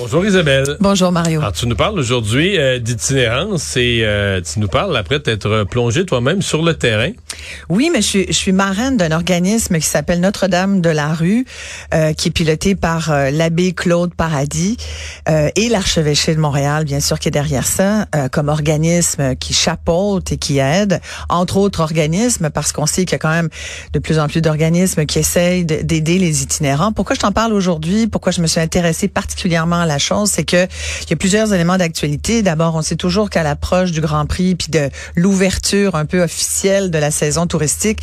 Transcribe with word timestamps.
Bonjour 0.00 0.24
Isabelle. 0.24 0.76
Bonjour, 0.80 1.12
Mario. 1.12 1.40
Alors, 1.40 1.52
tu 1.52 1.66
nous 1.66 1.76
parles 1.76 1.98
aujourd'hui 1.98 2.56
euh, 2.58 2.78
d'itinérance 2.78 3.76
et 3.76 4.00
euh, 4.02 4.40
tu 4.40 4.58
nous 4.58 4.66
parles 4.66 4.96
après 4.96 5.18
d'être 5.18 5.64
plongé 5.64 6.06
toi-même 6.06 6.40
sur 6.40 6.62
le 6.62 6.72
terrain. 6.72 7.10
Oui, 7.68 7.90
mais 7.92 8.00
je 8.00 8.06
suis, 8.06 8.26
je 8.28 8.32
suis 8.32 8.52
marraine 8.52 8.96
d'un 8.96 9.12
organisme 9.12 9.76
qui 9.78 9.86
s'appelle 9.86 10.20
Notre-Dame 10.20 10.80
de 10.80 10.88
la 10.88 11.12
Rue, 11.12 11.44
euh, 11.92 12.14
qui 12.14 12.28
est 12.28 12.30
piloté 12.30 12.74
par 12.74 13.10
euh, 13.12 13.30
l'abbé 13.30 13.72
Claude 13.72 14.14
Paradis 14.14 14.78
euh, 15.28 15.50
et 15.54 15.68
l'archevêché 15.68 16.34
de 16.34 16.40
Montréal, 16.40 16.86
bien 16.86 17.00
sûr, 17.00 17.18
qui 17.18 17.28
est 17.28 17.32
derrière 17.32 17.66
ça, 17.66 18.06
euh, 18.14 18.28
comme 18.28 18.48
organisme 18.48 19.36
qui 19.36 19.52
chapeaute 19.52 20.32
et 20.32 20.38
qui 20.38 20.58
aide, 20.58 21.00
entre 21.28 21.58
autres 21.58 21.80
organismes, 21.80 22.48
parce 22.48 22.72
qu'on 22.72 22.86
sait 22.86 23.04
qu'il 23.04 23.12
y 23.12 23.16
a 23.16 23.18
quand 23.18 23.28
même 23.30 23.50
de 23.92 23.98
plus 23.98 24.18
en 24.18 24.28
plus 24.28 24.40
d'organismes 24.40 25.04
qui 25.04 25.18
essayent 25.18 25.66
de- 25.66 25.82
d'aider 25.82 26.18
les 26.18 26.42
itinérants. 26.42 26.92
Pourquoi 26.92 27.14
je 27.16 27.20
t'en 27.20 27.32
parle 27.32 27.52
aujourd'hui? 27.52 28.06
Pourquoi 28.06 28.32
je 28.32 28.40
me 28.40 28.46
suis 28.46 28.60
intéressée 28.60 29.06
particulièrement 29.06 29.80
à 29.80 29.89
la 29.90 29.98
chose? 29.98 30.30
C'est 30.30 30.44
que 30.44 30.64
il 31.02 31.10
y 31.10 31.12
a 31.12 31.16
plusieurs 31.16 31.52
éléments 31.52 31.76
d'actualité. 31.76 32.42
D'abord, 32.42 32.74
on 32.74 32.82
sait 32.82 32.96
toujours 32.96 33.28
qu'à 33.28 33.42
l'approche 33.42 33.90
du 33.90 34.00
Grand 34.00 34.26
Prix 34.26 34.54
puis 34.54 34.68
de 34.70 34.88
l'ouverture 35.16 35.94
un 35.94 36.06
peu 36.06 36.22
officielle 36.22 36.90
de 36.90 36.98
la 36.98 37.10
saison 37.10 37.46
touristique, 37.46 38.00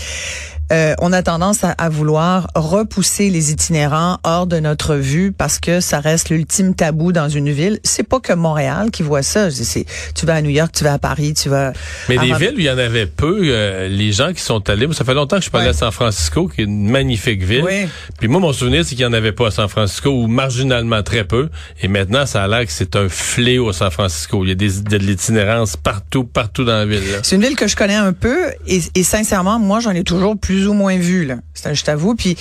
euh, 0.72 0.94
on 1.02 1.14
a 1.14 1.24
tendance 1.24 1.64
à, 1.64 1.72
à 1.72 1.90
vouloir 1.90 2.48
repousser 2.56 3.30
les 3.30 3.52
itinérants 3.52 4.18
hors 4.24 4.48
de 4.48 4.60
notre 4.60 4.96
vue 4.96 5.32
parce 5.32 5.60
que 5.60 5.80
ça 5.80 6.00
reste 6.00 6.30
l'ultime 6.30 6.74
tabou 6.76 7.12
dans 7.12 7.30
une 7.30 7.50
ville. 7.50 7.80
C'est 7.84 8.04
pas 8.08 8.20
que 8.20 8.34
Montréal 8.34 8.92
qui 8.92 9.04
voit 9.04 9.24
ça. 9.24 9.50
C'est- 9.52 9.86
tu 10.16 10.26
vas 10.26 10.36
à 10.36 10.42
New 10.42 10.50
York, 10.50 10.72
tu 10.74 10.84
vas 10.84 10.94
à 10.94 11.00
Paris, 11.00 11.34
tu 11.34 11.50
vas. 11.50 11.74
Mais 12.10 12.18
des 12.18 12.34
villes 12.34 12.54
où 12.56 12.60
il 12.60 12.66
y 12.66 12.70
en 12.70 12.78
avait 12.78 13.06
peu, 13.06 13.40
euh, 13.44 13.88
les 13.88 14.12
gens 14.12 14.34
qui 14.34 14.42
sont 14.42 14.70
allés, 14.70 14.86
moi, 14.88 14.96
ça 14.96 15.06
fait 15.06 15.14
longtemps 15.14 15.38
que 15.40 15.46
je 15.46 15.50
parlais 15.50 15.68
Ouais. 15.68 15.72
à 15.72 15.78
San 15.78 15.92
Francisco, 15.92 16.48
qui 16.48 16.62
est 16.62 16.66
une 16.66 16.90
magnifique 16.90 17.44
ville. 17.44 17.64
Oui. 17.64 17.88
Puis 18.20 18.28
moi, 18.28 18.40
mon 18.40 18.54
souvenir, 18.54 18.84
c'est 18.84 18.96
qu'il 18.96 19.06
n'y 19.06 19.12
en 19.12 19.14
avait 19.18 19.32
pas 19.32 19.48
à 19.48 19.52
San 19.52 19.68
Francisco, 19.68 20.10
ou 20.10 20.28
marginalement 20.28 21.02
très 21.04 21.24
peu. 21.24 21.50
Et 21.82 21.88
maintenant, 21.88 22.26
ça 22.26 22.44
a 22.44 22.48
l'air 22.48 22.66
que 22.66 22.72
c'est 22.72 22.96
un 22.96 23.10
fléau 23.10 23.70
à 23.70 23.74
San 23.74 23.92
Francisco. 23.92 24.44
Il 24.44 24.50
y 24.50 24.52
a 24.52 24.56
des, 24.56 24.82
de 24.82 24.98
l'itinérance 24.98 25.76
partout, 25.78 26.24
partout 26.24 26.64
dans 26.66 26.74
la 26.78 26.86
ville. 26.86 27.02
C'est 27.24 27.36
une 27.36 27.42
ville 27.42 27.56
que 27.56 27.68
je 27.68 27.76
connais 27.76 27.96
un 27.96 28.14
peu 28.14 28.38
et, 28.68 28.82
et 28.96 29.04
sincèrement, 29.04 29.60
moi, 29.60 29.80
j'en 29.80 29.92
ai 29.92 30.04
toujours 30.04 30.38
plus 30.38 30.57
ou 30.66 30.74
moins 30.74 30.98
vu. 30.98 31.26
Là. 31.26 31.36
C'est- 31.54 31.76
Je 31.76 31.84
t'avoue. 31.84 32.16
Puis 32.16 32.36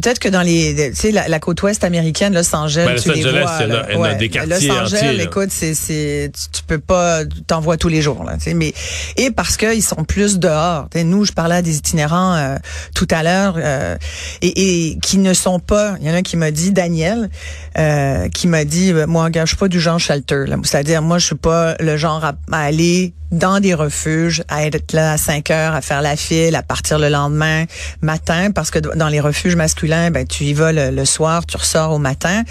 peut-être 0.00 0.18
que 0.18 0.28
dans 0.28 0.42
les, 0.42 0.90
tu 0.90 0.96
sais, 0.96 1.10
la, 1.12 1.28
la 1.28 1.38
côte 1.38 1.62
ouest 1.62 1.84
américaine, 1.84 2.34
Los 2.34 2.54
Angeles, 2.54 2.84
Ben, 2.86 2.94
Los 2.96 3.02
tu 3.02 3.12
les 3.12 3.24
Angeles, 3.26 3.40
vois. 3.42 3.50
a- 3.52 3.66
là. 3.66 4.08
a 4.10 4.14
des 4.14 4.28
quartiers 4.28 4.68
Los 4.68 4.74
Angeles, 4.76 4.98
entiers, 5.08 5.22
écoute, 5.22 5.48
c'est, 5.50 5.74
c'est, 5.74 6.30
tu, 6.34 6.58
tu 6.58 6.62
peux 6.64 6.78
pas, 6.80 7.24
t'en 7.46 7.60
vois 7.60 7.76
tous 7.76 7.88
les 7.88 8.02
jours. 8.02 8.24
Là, 8.24 8.34
tu 8.36 8.44
sais, 8.44 8.54
mais 8.54 8.74
et 9.16 9.30
parce 9.30 9.56
qu'ils 9.56 9.82
sont 9.82 10.04
plus 10.04 10.38
dehors. 10.38 10.88
Tu 10.90 10.98
sais, 10.98 11.04
nous, 11.04 11.24
je 11.24 11.32
parlais 11.32 11.54
à 11.56 11.62
des 11.62 11.76
itinérants 11.76 12.34
euh, 12.34 12.56
tout 12.94 13.08
à 13.10 13.22
l'heure 13.22 13.54
euh, 13.56 13.96
et, 14.42 14.88
et 14.90 14.98
qui 14.98 15.18
ne 15.18 15.32
sont 15.32 15.60
pas. 15.60 15.94
Il 16.00 16.06
y 16.06 16.10
en 16.10 16.14
a 16.14 16.18
un 16.18 16.22
qui 16.22 16.36
m'a 16.36 16.50
dit, 16.50 16.72
Daniel, 16.72 17.30
euh, 17.78 18.28
qui 18.28 18.48
m'a 18.48 18.64
dit, 18.64 18.92
euh, 18.92 19.06
moi, 19.06 19.28
je 19.32 19.44
suis 19.46 19.56
pas 19.56 19.68
du 19.68 19.80
genre 19.80 19.98
shelter. 20.00 20.44
là. 20.46 20.56
C'est-à-dire, 20.64 21.02
moi, 21.02 21.18
je 21.18 21.26
suis 21.26 21.34
pas 21.36 21.76
le 21.78 21.96
genre 21.96 22.24
à, 22.24 22.32
à 22.50 22.58
aller 22.64 23.12
dans 23.32 23.60
des 23.60 23.74
refuges, 23.74 24.44
à 24.48 24.66
être 24.66 24.92
là 24.92 25.12
à 25.12 25.18
5 25.18 25.50
heures, 25.50 25.74
à 25.74 25.80
faire 25.80 26.02
la 26.02 26.16
file, 26.16 26.54
à 26.54 26.62
partir 26.62 26.98
le 26.98 27.08
lendemain 27.08 27.64
matin, 28.02 28.50
parce 28.50 28.70
que 28.70 28.78
dans 28.78 29.08
les 29.08 29.20
refuges 29.20 29.56
masculins, 29.56 30.10
ben 30.10 30.26
tu 30.26 30.44
y 30.44 30.52
vas 30.52 30.72
le, 30.72 31.04
soir, 31.04 31.44
tu 31.46 31.56
ressors 31.56 31.92
au 31.92 31.98
matin. 31.98 32.42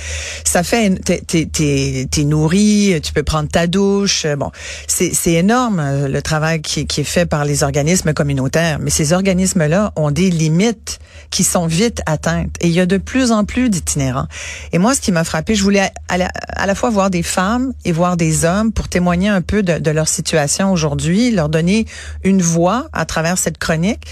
Ça 0.43 0.63
fait, 0.63 0.95
t'es, 1.05 1.21
t'es, 1.21 2.07
t'es 2.09 2.23
nourri, 2.23 2.99
tu 3.03 3.13
peux 3.13 3.23
prendre 3.23 3.47
ta 3.47 3.67
douche. 3.67 4.25
Bon, 4.37 4.51
c'est, 4.87 5.31
énorme 5.31 5.79
euh, 5.79 6.07
le 6.07 6.21
travail 6.21 6.61
qui, 6.61 6.85
qui 6.87 7.01
est 7.01 7.05
fait 7.05 7.25
par 7.25 7.45
les 7.45 7.63
organismes 7.63 8.13
communautaires, 8.13 8.79
mais 8.79 8.89
ces 8.89 9.13
organismes-là 9.13 9.93
ont 9.95 10.11
des 10.11 10.29
limites 10.29 10.99
qui 11.29 11.43
sont 11.43 11.67
vite 11.67 12.01
atteintes. 12.05 12.55
Et 12.59 12.67
il 12.67 12.73
y 12.73 12.79
a 12.79 12.85
de 12.85 12.97
plus 12.97 13.31
en 13.31 13.45
plus 13.45 13.69
d'itinérants. 13.69 14.27
Et 14.73 14.79
moi, 14.79 14.95
ce 14.95 15.01
qui 15.01 15.11
m'a 15.11 15.23
frappé, 15.23 15.55
je 15.55 15.63
voulais 15.63 15.89
à 16.09 16.17
la, 16.17 16.29
à 16.49 16.65
la 16.65 16.75
fois 16.75 16.89
voir 16.89 17.09
des 17.09 17.23
femmes 17.23 17.71
et 17.85 17.91
voir 17.91 18.17
des 18.17 18.43
hommes 18.43 18.73
pour 18.73 18.89
témoigner 18.89 19.29
un 19.29 19.41
peu 19.41 19.63
de 19.63 19.91
leur 19.91 20.07
situation 20.07 20.70
aujourd'hui, 20.71 21.31
leur 21.31 21.49
donner 21.49 21.85
une 22.23 22.41
voix 22.41 22.87
à 22.93 23.05
travers 23.05 23.37
cette 23.37 23.57
chronique. 23.57 24.05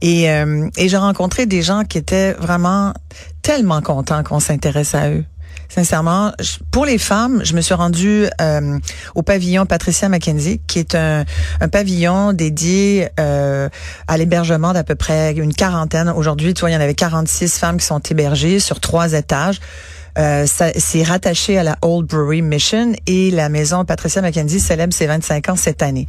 Et, 0.00 0.30
euh, 0.30 0.68
et 0.76 0.88
j'ai 0.88 0.96
rencontré 0.96 1.46
des 1.46 1.62
gens 1.62 1.84
qui 1.84 1.98
étaient 1.98 2.32
vraiment 2.32 2.92
tellement 3.42 3.80
contents 3.80 4.22
qu'on 4.22 4.40
s'intéresse 4.40 4.94
à 4.94 5.10
eux. 5.10 5.24
Sincèrement, 5.70 6.32
pour 6.72 6.84
les 6.84 6.98
femmes, 6.98 7.42
je 7.44 7.54
me 7.54 7.60
suis 7.60 7.74
rendue 7.74 8.26
euh, 8.40 8.78
au 9.14 9.22
pavillon 9.22 9.66
Patricia 9.66 10.08
Mackenzie, 10.08 10.60
qui 10.66 10.80
est 10.80 10.96
un, 10.96 11.24
un 11.60 11.68
pavillon 11.68 12.32
dédié 12.32 13.08
euh, 13.20 13.68
à 14.08 14.18
l'hébergement 14.18 14.72
d'à 14.72 14.82
peu 14.82 14.96
près 14.96 15.32
une 15.32 15.54
quarantaine. 15.54 16.08
Aujourd'hui, 16.08 16.54
tu 16.54 16.60
vois, 16.60 16.70
il 16.70 16.72
y 16.72 16.76
en 16.76 16.80
avait 16.80 16.94
46 16.94 17.56
femmes 17.58 17.76
qui 17.76 17.86
sont 17.86 18.00
hébergées 18.00 18.58
sur 18.58 18.80
trois 18.80 19.12
étages. 19.12 19.60
Euh, 20.18 20.46
c'est 20.46 21.02
rattaché 21.02 21.58
à 21.58 21.62
la 21.62 21.76
Old 21.82 22.06
Brewery 22.06 22.42
Mission 22.42 22.92
et 23.06 23.30
la 23.30 23.48
maison 23.48 23.84
Patricia 23.84 24.22
Mackenzie 24.22 24.60
célèbre 24.60 24.92
ses 24.92 25.06
25 25.06 25.48
ans 25.50 25.56
cette 25.56 25.82
année. 25.82 26.06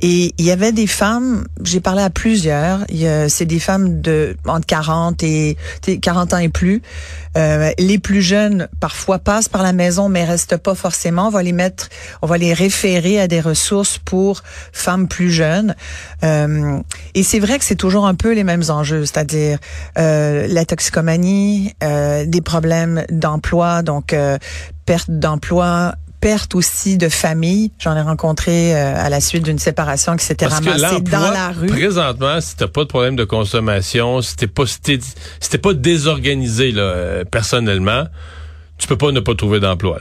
Et 0.00 0.32
il 0.38 0.44
y 0.44 0.50
avait 0.50 0.72
des 0.72 0.86
femmes, 0.86 1.46
j'ai 1.62 1.80
parlé 1.80 2.02
à 2.02 2.10
plusieurs, 2.10 2.84
c'est 3.28 3.46
des 3.46 3.58
femmes 3.58 4.00
de 4.00 4.36
entre 4.46 4.66
40 4.66 5.22
et 5.22 5.56
tu 5.82 5.92
sais, 5.92 5.98
40 5.98 6.34
ans 6.34 6.38
et 6.38 6.48
plus. 6.48 6.82
Euh, 7.36 7.70
les 7.78 7.98
plus 7.98 8.22
jeunes 8.22 8.68
parfois 8.80 9.18
passent 9.18 9.48
par 9.48 9.62
la 9.62 9.72
maison 9.72 10.08
mais 10.08 10.24
restent 10.24 10.56
pas 10.56 10.74
forcément. 10.74 11.28
On 11.28 11.30
va 11.30 11.42
les 11.42 11.52
mettre, 11.52 11.88
on 12.22 12.26
va 12.26 12.38
les 12.38 12.52
référer 12.52 13.20
à 13.20 13.28
des 13.28 13.40
ressources 13.40 13.98
pour 13.98 14.42
femmes 14.72 15.08
plus 15.08 15.30
jeunes. 15.30 15.74
Euh, 16.22 16.80
et 17.14 17.22
c'est 17.22 17.38
vrai 17.38 17.58
que 17.58 17.64
c'est 17.64 17.76
toujours 17.76 18.06
un 18.06 18.14
peu 18.14 18.32
les 18.32 18.44
mêmes 18.44 18.64
enjeux, 18.68 19.04
c'est-à-dire 19.04 19.58
euh, 19.98 20.46
la 20.48 20.64
toxicomanie, 20.64 21.74
euh, 21.82 22.24
des 22.26 22.40
problèmes 22.40 23.04
d'emploi, 23.10 23.82
donc 23.82 24.12
euh, 24.12 24.38
perte 24.86 25.10
d'emploi 25.10 25.94
perte 26.20 26.54
aussi 26.54 26.98
de 26.98 27.08
famille. 27.08 27.70
J'en 27.78 27.96
ai 27.96 28.02
rencontré 28.02 28.74
euh, 28.74 28.94
à 28.96 29.08
la 29.08 29.20
suite 29.20 29.44
d'une 29.44 29.58
séparation 29.58 30.16
qui 30.16 30.24
s'était 30.24 30.46
ramassée 30.46 31.00
dans 31.00 31.30
la 31.30 31.50
rue. 31.50 31.66
présentement, 31.68 32.40
si 32.40 32.56
t'as 32.56 32.68
pas 32.68 32.82
de 32.82 32.88
problème 32.88 33.16
de 33.16 33.24
consommation, 33.24 34.20
si 34.20 34.36
t'es 34.36 34.46
pas, 34.46 34.66
si 34.66 34.80
t'es, 34.80 34.98
si 35.40 35.50
t'es 35.50 35.58
pas 35.58 35.74
désorganisé 35.74 36.72
là, 36.72 36.82
euh, 36.82 37.24
personnellement, 37.24 38.04
tu 38.78 38.86
peux 38.86 38.96
pas 38.96 39.12
ne 39.12 39.20
pas 39.20 39.34
trouver 39.34 39.60
d'emploi. 39.60 40.00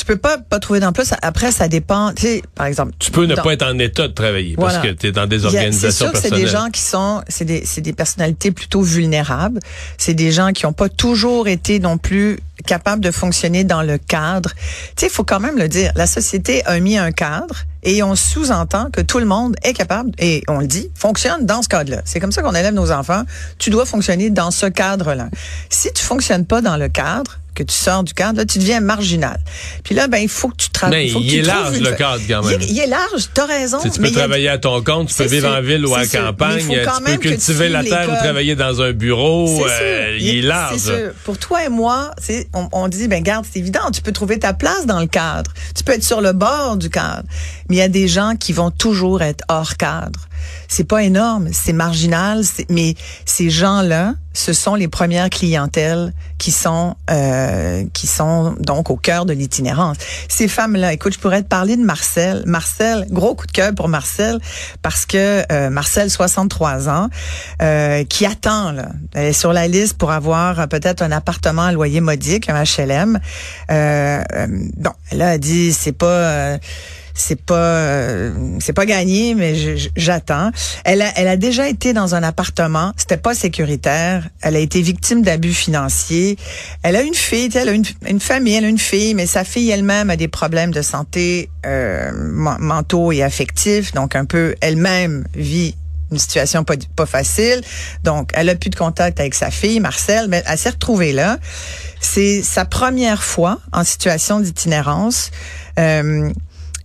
Tu 0.00 0.06
peux 0.06 0.16
pas 0.16 0.38
pas 0.38 0.58
trouver 0.60 0.80
d'emploi. 0.80 1.04
Ça- 1.04 1.18
après, 1.20 1.52
ça 1.52 1.68
dépend. 1.68 2.14
Tu 2.14 2.22
sais, 2.22 2.42
par 2.54 2.64
exemple, 2.66 2.92
Tu 2.98 3.10
peux 3.10 3.26
ne 3.26 3.34
dans- 3.34 3.42
pas 3.42 3.52
être 3.52 3.66
en 3.66 3.78
état 3.78 4.08
de 4.08 4.14
travailler 4.14 4.56
parce 4.56 4.78
que 4.78 4.88
tu 4.88 5.08
es 5.08 5.12
dans 5.12 5.26
des 5.26 5.44
a- 5.44 5.48
organisations 5.48 5.90
C'est 5.90 5.94
sûr 5.96 6.10
que 6.10 6.16
c'est 6.16 6.22
personnelles. 6.30 6.44
des 6.46 6.50
gens 6.50 6.70
qui 6.70 6.80
sont, 6.80 7.22
c'est 7.28 7.44
des, 7.44 7.66
c'est 7.66 7.82
des 7.82 7.92
personnalités 7.92 8.50
plutôt 8.50 8.80
vulnérables. 8.80 9.60
C'est 9.98 10.14
des 10.14 10.32
gens 10.32 10.52
qui 10.52 10.64
n'ont 10.64 10.72
pas 10.72 10.88
toujours 10.88 11.48
été 11.48 11.80
non 11.80 11.98
plus 11.98 12.38
capables 12.66 13.02
de 13.02 13.10
fonctionner 13.10 13.64
dans 13.64 13.82
le 13.82 13.98
cadre. 13.98 14.50
Tu 14.96 15.00
sais, 15.00 15.06
il 15.08 15.10
faut 15.12 15.24
quand 15.24 15.40
même 15.40 15.58
le 15.58 15.68
dire. 15.68 15.92
La 15.96 16.06
société 16.06 16.64
a 16.64 16.78
mis 16.80 16.96
un 16.96 17.12
cadre 17.12 17.56
et 17.82 18.02
on 18.02 18.14
sous-entend 18.16 18.90
que 18.90 19.02
tout 19.02 19.18
le 19.18 19.24
monde 19.26 19.56
est 19.64 19.72
capable, 19.72 20.10
et 20.18 20.42
on 20.48 20.60
le 20.60 20.66
dit, 20.66 20.90
fonctionne 20.94 21.44
dans 21.46 21.62
ce 21.62 21.68
cadre-là. 21.68 22.02
C'est 22.04 22.20
comme 22.20 22.32
ça 22.32 22.40
qu'on 22.42 22.54
élève 22.54 22.74
nos 22.74 22.90
enfants. 22.90 23.22
Tu 23.58 23.68
dois 23.70 23.84
fonctionner 23.86 24.30
dans 24.30 24.50
ce 24.50 24.66
cadre-là. 24.66 25.28
Si 25.70 25.90
tu 25.94 26.02
fonctionnes 26.04 26.44
pas 26.46 26.60
dans 26.62 26.76
le 26.76 26.88
cadre, 26.88 27.38
que 27.54 27.62
tu 27.62 27.74
sors 27.74 28.04
du 28.04 28.14
cadre, 28.14 28.38
là, 28.38 28.44
tu 28.44 28.58
deviens 28.58 28.80
marginal. 28.80 29.38
Puis 29.84 29.94
là, 29.94 30.08
ben, 30.08 30.18
il 30.18 30.28
faut 30.28 30.48
que 30.48 30.56
tu 30.56 30.70
travailles. 30.70 31.12
Mais 31.14 31.20
il 31.22 31.34
est 31.38 31.42
large, 31.42 31.78
le 31.78 31.92
cadre, 31.92 32.22
quand 32.28 32.42
même. 32.44 32.60
Il, 32.60 32.64
est- 32.68 32.70
il 32.72 32.78
est 32.78 32.86
large, 32.86 33.28
t'as 33.34 33.46
raison. 33.46 33.78
Tu 33.82 33.88
sais, 33.88 33.94
tu 33.94 34.00
mais 34.00 34.10
peux 34.10 34.16
a- 34.16 34.18
travailler 34.20 34.48
à 34.48 34.58
ton 34.58 34.82
compte, 34.82 35.08
tu 35.08 35.14
peux 35.14 35.24
vivre 35.24 35.48
sûr, 35.48 35.56
en 35.56 35.60
ville 35.62 35.86
ou 35.86 35.94
à 35.94 36.04
sûr. 36.04 36.20
campagne, 36.20 36.60
tu 36.60 36.68
peux 36.68 37.12
tu 37.12 37.18
cultiver 37.18 37.68
la 37.68 37.82
terre 37.84 38.08
ou 38.10 38.16
travailler 38.16 38.54
dans 38.56 38.80
un 38.82 38.92
bureau. 38.92 39.48
Euh, 39.66 40.16
il 40.20 40.38
est 40.38 40.42
large. 40.42 40.78
Sûr. 40.78 41.12
Pour 41.24 41.38
toi 41.38 41.64
et 41.64 41.68
moi, 41.68 42.12
on, 42.54 42.68
on 42.72 42.88
dit, 42.88 43.08
ben 43.08 43.22
garde, 43.22 43.44
c'est 43.50 43.58
évident, 43.58 43.90
tu 43.92 44.02
peux 44.02 44.12
trouver 44.12 44.38
ta 44.38 44.52
place 44.54 44.86
dans 44.86 45.00
le 45.00 45.06
cadre. 45.06 45.52
Tu 45.76 45.82
peux 45.84 45.92
être 45.92 46.04
sur 46.04 46.20
le 46.20 46.32
bord 46.32 46.76
du 46.76 46.90
cadre. 46.90 47.24
Mais 47.68 47.76
il 47.76 47.78
y 47.78 47.82
a 47.82 47.88
des 47.88 48.08
gens 48.08 48.34
qui 48.38 48.52
vont 48.52 48.70
toujours 48.70 49.22
être 49.22 49.44
hors 49.48 49.76
cadre. 49.76 50.20
C'est 50.68 50.84
pas 50.84 51.02
énorme, 51.02 51.48
c'est 51.52 51.72
marginal, 51.72 52.42
mais 52.68 52.94
ces 53.24 53.50
gens-là, 53.50 54.14
ce 54.32 54.52
sont 54.52 54.76
les 54.76 54.86
premières 54.86 55.28
clientèles 55.28 56.12
qui 56.38 56.52
sont 56.52 56.94
euh, 57.10 57.84
qui 57.92 58.06
sont 58.06 58.54
donc 58.60 58.90
au 58.90 58.96
cœur 58.96 59.26
de 59.26 59.32
l'itinérance. 59.32 59.96
Ces 60.28 60.46
femmes-là, 60.46 60.92
écoute, 60.92 61.12
je 61.14 61.18
pourrais 61.18 61.42
te 61.42 61.48
parler 61.48 61.76
de 61.76 61.82
Marcel. 61.82 62.44
Marcel, 62.46 63.06
gros 63.10 63.34
coup 63.34 63.46
de 63.46 63.52
cœur 63.52 63.74
pour 63.74 63.88
Marcel 63.88 64.38
parce 64.82 65.04
que 65.04 65.42
euh, 65.50 65.70
Marcel, 65.70 66.10
63 66.10 66.88
ans, 66.88 67.08
euh, 67.60 68.04
qui 68.04 68.24
attend 68.24 68.72
là, 68.72 68.90
elle 69.14 69.26
est 69.26 69.32
sur 69.32 69.52
la 69.52 69.66
liste 69.66 69.98
pour 69.98 70.12
avoir 70.12 70.60
euh, 70.60 70.66
peut-être 70.66 71.02
un 71.02 71.12
appartement 71.12 71.62
à 71.62 71.72
loyer 71.72 72.00
modique, 72.00 72.48
un 72.48 72.62
HLM. 72.62 73.18
Euh, 73.70 74.22
euh, 74.32 74.46
bon, 74.76 74.92
elle 75.10 75.22
a 75.22 75.38
dit 75.38 75.72
c'est 75.72 75.92
pas 75.92 76.58
c'est 77.14 77.40
pas 77.40 77.54
euh, 77.54 78.58
c'est 78.60 78.72
pas 78.72 78.86
gagné, 78.86 79.34
mais 79.34 79.54
j'attends. 79.96 80.50
Elle 80.84 81.02
a 81.02 81.10
elle 81.16 81.28
a 81.28 81.36
déjà 81.36 81.68
été 81.68 81.92
dans 81.92 82.14
un 82.14 82.22
appartement, 82.22 82.92
c'était 82.96 83.16
pas 83.16 83.34
sécuritaire. 83.34 84.28
Elle 84.42 84.56
a 84.56 84.60
été 84.60 84.82
victime 84.82 85.22
d'abus 85.22 85.54
financiers. 85.54 86.36
Elle 86.82 86.96
a 86.96 87.02
une 87.02 87.14
fille, 87.14 87.50
elle 87.54 87.68
a 87.68 87.72
une, 87.72 87.84
une 88.06 88.20
famille, 88.20 88.54
elle 88.54 88.64
a 88.64 88.68
une 88.68 88.78
fille, 88.78 89.14
mais 89.14 89.26
sa 89.26 89.44
fille 89.44 89.70
elle-même 89.70 90.10
a 90.10 90.16
des 90.16 90.28
problèmes 90.28 90.70
de 90.70 90.82
santé 90.82 91.50
euh, 91.66 92.10
mentaux 92.12 93.12
et 93.12 93.22
affectifs, 93.22 93.92
donc 93.92 94.16
un 94.16 94.24
peu 94.24 94.54
elle-même 94.60 95.24
vit 95.34 95.74
une 96.10 96.18
situation 96.18 96.64
pas, 96.64 96.74
pas 96.96 97.06
facile. 97.06 97.60
Donc, 98.02 98.30
elle 98.34 98.48
a 98.48 98.54
plus 98.54 98.70
de 98.70 98.76
contact 98.76 99.20
avec 99.20 99.34
sa 99.34 99.50
fille, 99.50 99.80
Marcel, 99.80 100.26
mais 100.28 100.42
elle 100.46 100.58
s'est 100.58 100.70
retrouvée 100.70 101.12
là. 101.12 101.38
C'est 102.00 102.42
sa 102.42 102.64
première 102.64 103.22
fois 103.22 103.58
en 103.72 103.84
situation 103.84 104.40
d'itinérance. 104.40 105.30
Euh, 105.78 106.30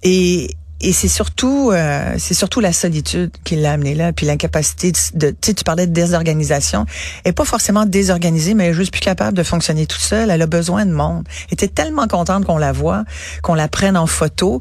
et, 0.05 0.51
et 0.81 0.93
c'est 0.93 1.07
surtout 1.07 1.71
euh, 1.73 2.13
c'est 2.19 2.35
surtout 2.35 2.59
la 2.59 2.71
solitude 2.71 3.31
qui 3.43 3.55
l'a 3.55 3.71
amené 3.71 3.95
là 3.95 4.13
puis 4.13 4.27
l'incapacité 4.27 4.91
de, 5.15 5.33
tu 5.41 5.63
parlais 5.63 5.87
de 5.87 5.93
désorganisation. 5.93 6.85
Elle 7.23 7.31
est 7.31 7.33
pas 7.33 7.43
forcément 7.43 7.87
désorganisée 7.87 8.53
mais 8.53 8.65
elle 8.65 8.71
est 8.71 8.75
juste 8.75 8.91
plus 8.91 9.01
capable 9.01 9.35
de 9.35 9.41
fonctionner 9.41 9.87
toute 9.87 10.01
seule. 10.01 10.29
Elle 10.29 10.43
a 10.43 10.47
besoin 10.47 10.85
de 10.85 10.91
monde. 10.91 11.23
Elle 11.47 11.53
était 11.53 11.69
tellement 11.69 12.07
contente 12.07 12.45
qu'on 12.45 12.59
la 12.59 12.71
voit 12.71 13.03
qu'on 13.41 13.55
la 13.55 13.67
prenne 13.67 13.97
en 13.97 14.05
photo 14.05 14.59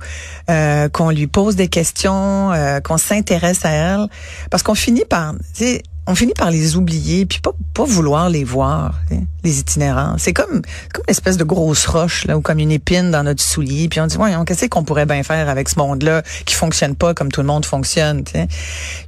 euh, 0.48 0.88
qu'on 0.88 1.10
lui 1.10 1.26
pose 1.26 1.56
des 1.56 1.68
questions 1.68 2.52
euh, 2.52 2.80
qu'on 2.80 2.96
s'intéresse 2.96 3.64
à 3.66 3.70
elle. 3.70 4.06
Parce 4.50 4.62
qu'on 4.62 4.74
finit 4.74 5.04
par 5.04 5.34
tu 5.54 5.64
sais 5.64 5.82
on 6.06 6.14
finit 6.14 6.34
par 6.34 6.50
les 6.50 6.76
oublier 6.76 7.26
puis 7.26 7.40
pas 7.40 7.52
pas 7.72 7.84
vouloir 7.84 8.28
les 8.28 8.44
voir 8.44 8.94
les 9.42 9.58
itinérants. 9.58 10.16
C'est 10.18 10.32
comme 10.32 10.62
comme 10.92 11.04
une 11.06 11.10
espèce 11.10 11.36
de 11.36 11.44
grosse 11.44 11.86
roche 11.86 12.26
là 12.26 12.36
ou 12.36 12.40
comme 12.40 12.58
une 12.58 12.70
épine 12.70 13.10
dans 13.10 13.22
notre 13.22 13.42
soulier 13.42 13.88
puis 13.88 14.00
on 14.00 14.06
dit 14.06 14.16
voyons 14.16 14.44
qu'est-ce 14.44 14.66
qu'on 14.66 14.84
pourrait 14.84 15.06
bien 15.06 15.22
faire 15.22 15.48
avec 15.48 15.68
ce 15.68 15.78
monde 15.78 16.02
là 16.02 16.22
qui 16.44 16.54
fonctionne 16.54 16.94
pas 16.94 17.14
comme 17.14 17.32
tout 17.32 17.40
le 17.40 17.46
monde 17.46 17.64
fonctionne 17.64 18.24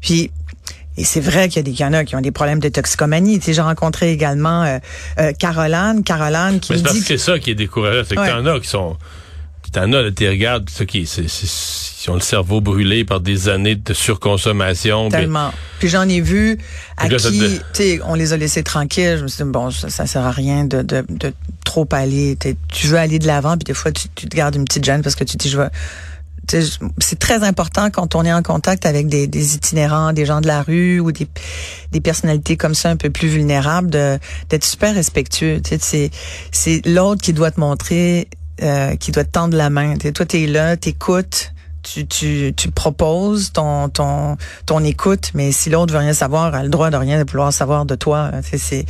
puis 0.00 0.30
et 0.98 1.04
c'est 1.04 1.20
vrai 1.20 1.48
qu'il 1.48 1.56
y 1.56 1.60
a 1.60 1.62
des 1.62 1.78
y 1.78 1.84
en 1.84 1.92
a 1.92 2.04
qui 2.04 2.16
ont 2.16 2.20
des 2.20 2.30
problèmes 2.30 2.58
de 2.58 2.70
toxicomanie. 2.70 3.38
Tu 3.38 3.46
sais, 3.46 3.52
j'ai 3.52 3.60
rencontré 3.60 4.12
également 4.12 4.62
euh, 4.62 4.78
euh, 5.18 5.32
Caroline, 5.34 6.02
Caroline 6.02 6.58
qui 6.58 6.72
Mais 6.72 6.78
me 6.78 6.82
parce 6.82 6.94
dit 6.94 7.00
que 7.02 7.06
c'est 7.06 7.18
ça 7.18 7.38
qui 7.38 7.50
est 7.50 7.54
décourageant, 7.54 8.02
c'est 8.08 8.16
que 8.16 8.26
t'en 8.26 8.46
as 8.46 8.60
qui 8.60 8.68
sont 8.68 8.96
T'en 9.76 9.92
as, 9.92 10.10
tu 10.10 10.26
regardes, 10.26 10.70
ceux 10.70 10.86
qui 10.86 11.04
c'est, 11.04 11.24
ils 11.24 12.10
ont 12.10 12.14
le 12.14 12.20
cerveau 12.20 12.62
brûlé 12.62 13.04
par 13.04 13.20
des 13.20 13.50
années 13.50 13.74
de 13.74 13.92
surconsommation. 13.92 15.10
Tellement. 15.10 15.52
Puis, 15.80 15.90
j'en 15.90 16.08
ai 16.08 16.22
vu 16.22 16.56
à 16.96 17.10
qui, 17.10 17.40
tu 17.40 17.60
sais, 17.74 18.00
on 18.06 18.14
les 18.14 18.32
a 18.32 18.38
laissés 18.38 18.62
tranquilles. 18.62 19.16
Je 19.18 19.24
me 19.24 19.28
suis 19.28 19.44
dit, 19.44 19.50
bon, 19.50 19.70
ça, 19.70 19.90
ça 19.90 20.06
sert 20.06 20.24
à 20.24 20.30
rien 20.30 20.64
de, 20.64 20.80
de, 20.80 21.04
de 21.10 21.30
trop 21.66 21.86
aller. 21.92 22.38
tu 22.72 22.86
veux 22.86 22.96
aller 22.96 23.18
de 23.18 23.26
l'avant, 23.26 23.58
puis 23.58 23.64
des 23.64 23.74
fois, 23.74 23.92
tu, 23.92 24.08
tu 24.14 24.26
te 24.26 24.34
gardes 24.34 24.54
une 24.54 24.64
petite 24.64 24.82
gêne 24.82 25.02
parce 25.02 25.14
que 25.14 25.24
tu 25.24 25.36
te 25.36 25.42
dis, 25.42 25.50
je 25.50 25.58
veux 25.58 25.68
c'est 26.98 27.18
très 27.18 27.42
important 27.42 27.90
quand 27.90 28.14
on 28.14 28.24
est 28.24 28.32
en 28.32 28.42
contact 28.42 28.86
avec 28.86 29.08
des, 29.08 29.26
des, 29.26 29.56
itinérants, 29.56 30.12
des 30.12 30.24
gens 30.24 30.40
de 30.40 30.46
la 30.46 30.62
rue 30.62 31.00
ou 31.00 31.10
des, 31.10 31.26
des 31.90 32.00
personnalités 32.00 32.56
comme 32.56 32.74
ça 32.74 32.88
un 32.88 32.96
peu 32.96 33.10
plus 33.10 33.28
vulnérables, 33.28 33.90
d'être 33.90 34.64
super 34.64 34.94
respectueux. 34.94 35.60
C'est 36.52 36.86
l'autre 36.86 37.20
qui 37.20 37.32
doit 37.34 37.50
te 37.50 37.58
montrer 37.58 38.28
euh, 38.62 38.96
qui 38.96 39.12
doit 39.12 39.24
te 39.24 39.30
tendre 39.30 39.56
la 39.56 39.70
main. 39.70 39.96
T'sais, 39.96 40.12
toi, 40.12 40.26
tu 40.26 40.42
es 40.42 40.46
là, 40.46 40.76
t'écoutes, 40.76 41.52
tu, 41.86 42.06
tu, 42.06 42.52
tu 42.56 42.70
proposes 42.70 43.52
ton, 43.52 43.88
ton, 43.88 44.36
ton 44.66 44.82
écoute, 44.82 45.30
mais 45.34 45.52
si 45.52 45.70
l'autre 45.70 45.92
veut 45.92 46.00
rien 46.00 46.12
savoir, 46.12 46.54
a 46.54 46.62
le 46.62 46.68
droit 46.68 46.90
de 46.90 46.96
rien 46.96 47.22
de 47.22 47.30
vouloir 47.30 47.52
savoir 47.52 47.86
de 47.86 47.94
toi. 47.94 48.30
C'est, 48.42 48.84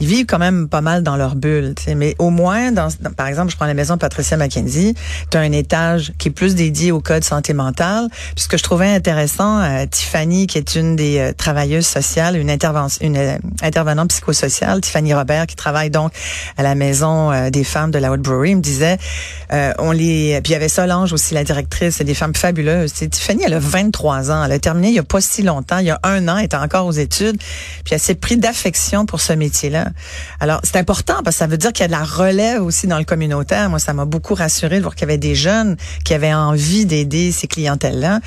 ils 0.00 0.06
vivent 0.06 0.26
quand 0.26 0.38
même 0.38 0.68
pas 0.68 0.80
mal 0.80 1.02
dans 1.02 1.16
leur 1.16 1.36
bulle. 1.36 1.74
Mais 1.96 2.16
au 2.18 2.30
moins, 2.30 2.72
dans, 2.72 2.88
par 3.16 3.28
exemple, 3.28 3.52
je 3.52 3.56
prends 3.56 3.66
la 3.66 3.74
maison 3.74 3.94
de 3.94 4.00
Patricia 4.00 4.36
McKenzie, 4.36 4.94
tu 5.30 5.36
as 5.36 5.40
un 5.40 5.52
étage 5.52 6.12
qui 6.18 6.28
est 6.28 6.32
plus 6.32 6.54
dédié 6.54 6.90
au 6.90 7.00
code 7.00 7.24
santé 7.24 7.54
mentale. 7.54 8.08
Puis 8.34 8.44
ce 8.44 8.48
que 8.48 8.56
je 8.56 8.62
trouvais 8.62 8.88
intéressant, 8.88 9.62
euh, 9.62 9.86
Tiffany, 9.86 10.46
qui 10.46 10.58
est 10.58 10.74
une 10.74 10.96
des 10.96 11.18
euh, 11.18 11.32
travailleuses 11.32 11.86
sociales, 11.86 12.36
une 12.36 12.54
une 13.00 13.16
euh, 13.16 13.36
intervenante 13.62 14.10
psychosociale, 14.10 14.80
Tiffany 14.80 15.14
Robert, 15.14 15.46
qui 15.46 15.56
travaille 15.56 15.90
donc 15.90 16.12
à 16.56 16.62
la 16.62 16.74
maison 16.74 17.50
des 17.50 17.64
femmes 17.64 17.90
de 17.90 17.98
la 17.98 18.16
Brewery, 18.16 18.54
me 18.54 18.60
disait, 18.60 18.96
on 19.78 19.90
les, 19.90 20.40
puis 20.42 20.52
il 20.52 20.52
y 20.52 20.56
avait 20.56 20.68
Solange 20.68 21.12
aussi, 21.12 21.34
la 21.34 21.44
directrice, 21.44 22.00
des 22.00 22.14
femmes 22.14 22.23
fabuleuse. 22.32 22.92
Tiffany, 22.92 23.42
elle 23.44 23.54
a 23.54 23.58
23 23.58 24.30
ans. 24.30 24.44
Elle 24.44 24.52
a 24.52 24.58
terminé 24.58 24.88
il 24.88 24.94
y 24.94 24.98
a 24.98 25.02
pas 25.02 25.20
si 25.20 25.42
longtemps. 25.42 25.78
Il 25.78 25.86
y 25.86 25.90
a 25.90 26.00
un 26.02 26.28
an, 26.28 26.38
elle 26.38 26.46
était 26.46 26.56
encore 26.56 26.86
aux 26.86 26.92
études. 26.92 27.36
Puis 27.84 27.94
elle 27.94 28.00
s'est 28.00 28.14
pris 28.14 28.36
d'affection 28.36 29.04
pour 29.04 29.20
ce 29.20 29.32
métier-là. 29.32 29.88
Alors, 30.40 30.60
c'est 30.62 30.76
important 30.76 31.22
parce 31.22 31.36
que 31.36 31.40
ça 31.40 31.46
veut 31.46 31.58
dire 31.58 31.72
qu'il 31.72 31.82
y 31.82 31.84
a 31.84 31.88
de 31.88 31.92
la 31.92 32.04
relève 32.04 32.62
aussi 32.62 32.86
dans 32.86 32.98
le 32.98 33.04
communautaire. 33.04 33.68
Moi, 33.68 33.78
ça 33.78 33.92
m'a 33.92 34.04
beaucoup 34.04 34.34
rassuré 34.34 34.76
de 34.78 34.82
voir 34.82 34.94
qu'il 34.94 35.02
y 35.02 35.10
avait 35.10 35.18
des 35.18 35.34
jeunes 35.34 35.76
qui 36.04 36.14
avaient 36.14 36.34
envie 36.34 36.86
d'aider 36.86 37.32
ces 37.32 37.46
clientèles-là. 37.46 38.20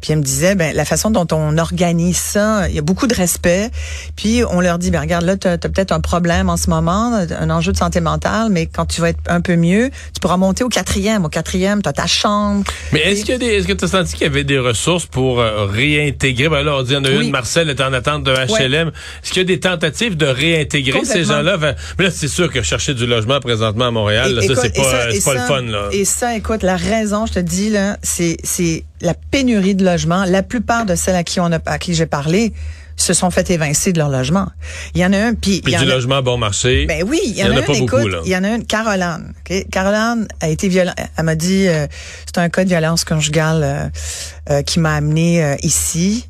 Puis 0.00 0.12
elle 0.12 0.18
me 0.18 0.24
disait, 0.24 0.54
ben, 0.54 0.74
la 0.74 0.84
façon 0.84 1.10
dont 1.10 1.26
on 1.32 1.58
organise 1.58 2.16
ça, 2.16 2.68
il 2.68 2.74
y 2.74 2.78
a 2.78 2.82
beaucoup 2.82 3.06
de 3.06 3.14
respect. 3.14 3.70
Puis 4.16 4.42
on 4.48 4.60
leur 4.60 4.78
dit, 4.78 4.90
ben, 4.90 5.00
regarde, 5.00 5.24
là, 5.24 5.36
tu 5.36 5.48
as, 5.48 5.58
peut-être 5.58 5.92
un 5.92 6.00
problème 6.00 6.48
en 6.48 6.56
ce 6.56 6.70
moment, 6.70 7.12
un 7.14 7.50
enjeu 7.50 7.72
de 7.72 7.76
santé 7.76 8.00
mentale, 8.00 8.48
mais 8.50 8.66
quand 8.66 8.86
tu 8.86 9.00
vas 9.00 9.10
être 9.10 9.20
un 9.28 9.40
peu 9.40 9.56
mieux, 9.56 9.90
tu 10.12 10.20
pourras 10.20 10.36
monter 10.36 10.64
au 10.64 10.68
quatrième. 10.68 11.24
Au 11.24 11.28
quatrième, 11.28 11.82
tu 11.82 11.88
as 11.88 11.92
ta 11.92 12.06
chambre. 12.06 12.64
Mais 12.92 13.00
est-ce 13.00 13.24
qu'il 13.24 13.30
y 13.30 13.34
a 13.34 13.38
est-ce 13.46 13.66
que 13.66 13.72
tu 13.72 13.84
as 13.84 13.88
senti 13.88 14.14
qu'il 14.14 14.22
y 14.22 14.30
avait 14.30 14.44
des 14.44 14.58
ressources 14.58 15.06
pour 15.06 15.40
euh, 15.40 15.66
réintégrer? 15.66 16.48
Ben 16.48 16.62
là, 16.62 16.76
on 16.76 16.82
dit, 16.82 16.92
il 16.92 16.94
y 16.94 16.96
en 16.96 17.04
a 17.04 17.10
une, 17.10 17.30
Marcel 17.30 17.70
est 17.70 17.80
en 17.80 17.92
attente 17.92 18.24
de 18.24 18.32
HLM. 18.32 18.88
Est-ce 18.88 19.32
qu'il 19.32 19.42
y 19.42 19.44
a 19.44 19.44
des 19.44 19.60
tentatives 19.60 20.16
de 20.16 20.26
réintégrer 20.26 21.04
ces 21.04 21.24
gens-là? 21.24 21.56
mais 21.98 22.04
là, 22.04 22.10
c'est 22.10 22.28
sûr 22.28 22.50
que 22.50 22.62
chercher 22.62 22.94
du 22.94 23.06
logement 23.06 23.40
présentement 23.40 23.86
à 23.86 23.90
Montréal, 23.90 24.38
ça, 24.42 24.56
c'est 24.56 24.74
pas, 24.74 25.08
pas 25.24 25.34
le 25.34 25.40
fun, 25.40 25.62
là. 25.62 25.88
Et 25.92 26.04
ça, 26.04 26.36
écoute, 26.36 26.62
la 26.62 26.76
raison, 26.76 27.26
je 27.26 27.34
te 27.34 27.40
dis, 27.40 27.70
là, 27.70 27.96
c'est, 28.02 28.36
c'est 28.42 28.84
la 29.00 29.14
pénurie 29.14 29.74
de 29.74 29.84
logement. 29.84 30.24
La 30.24 30.42
plupart 30.42 30.86
de 30.86 30.94
celles 30.94 31.16
à 31.16 31.24
qui 31.24 31.40
on 31.40 31.52
a, 31.52 31.58
à 31.66 31.78
qui 31.78 31.94
j'ai 31.94 32.06
parlé, 32.06 32.52
se 32.96 33.12
sont 33.12 33.30
fait 33.30 33.50
évincer 33.50 33.92
de 33.92 33.98
leur 33.98 34.08
logement. 34.08 34.48
Il 34.94 35.00
y 35.00 35.06
en 35.06 35.12
a 35.12 35.18
un, 35.18 35.34
puis... 35.34 35.60
Du 35.60 35.84
logement 35.84 36.22
bon 36.22 36.38
marché. 36.38 36.86
Ben 36.86 37.04
oui, 37.06 37.20
il 37.24 37.36
y 37.36 37.44
en, 37.44 37.50
a, 37.50 37.60
un, 37.60 37.62
écoute, 37.62 38.08
il 38.24 38.30
y 38.30 38.36
en 38.36 38.44
a 38.44 38.50
une, 38.50 38.64
Caroline. 38.64 39.32
Caroline 39.70 40.26
a 40.40 40.48
été 40.48 40.68
violente. 40.68 40.94
Elle 41.16 41.24
m'a 41.24 41.34
dit, 41.34 41.66
euh, 41.68 41.86
c'est 42.26 42.38
un 42.38 42.48
cas 42.48 42.64
de 42.64 42.68
violence 42.68 43.04
conjugale 43.04 43.62
euh, 43.62 43.88
euh, 44.50 44.62
qui 44.62 44.80
m'a 44.80 44.94
amené 44.94 45.56
ici 45.62 46.28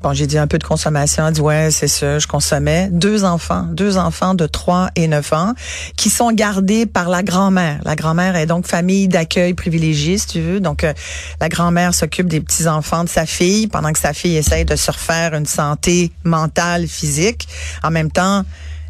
bon, 0.00 0.12
j'ai 0.12 0.26
dit 0.26 0.38
un 0.38 0.46
peu 0.46 0.58
de 0.58 0.64
consommation. 0.64 1.26
Elle 1.26 1.34
dit 1.34 1.40
ouais, 1.40 1.70
c'est 1.70 1.88
ça, 1.88 2.18
je 2.18 2.26
consommais. 2.26 2.88
Deux 2.90 3.24
enfants, 3.24 3.66
deux 3.70 3.96
enfants 3.96 4.34
de 4.34 4.46
3 4.46 4.90
et 4.96 5.08
9 5.08 5.32
ans 5.32 5.52
qui 5.96 6.10
sont 6.10 6.32
gardés 6.32 6.86
par 6.86 7.08
la 7.08 7.22
grand-mère. 7.22 7.80
La 7.84 7.96
grand-mère 7.96 8.36
est 8.36 8.46
donc 8.46 8.66
famille 8.66 9.08
d'accueil 9.08 9.54
privilégiée, 9.54 10.18
si 10.18 10.26
tu 10.26 10.40
veux. 10.40 10.60
Donc 10.60 10.84
euh, 10.84 10.92
la 11.40 11.48
grand-mère 11.48 11.94
s'occupe 11.94 12.28
des 12.28 12.40
petits 12.40 12.68
enfants 12.68 13.04
de 13.04 13.08
sa 13.08 13.26
fille 13.26 13.66
pendant 13.66 13.92
que 13.92 13.98
sa 13.98 14.12
fille 14.12 14.36
essaye 14.36 14.64
de 14.64 14.76
se 14.76 14.90
refaire 14.90 15.34
une 15.34 15.46
santé 15.46 16.12
mentale, 16.24 16.86
physique. 16.86 17.48
En 17.82 17.90
même 17.90 18.10
temps, 18.10 18.44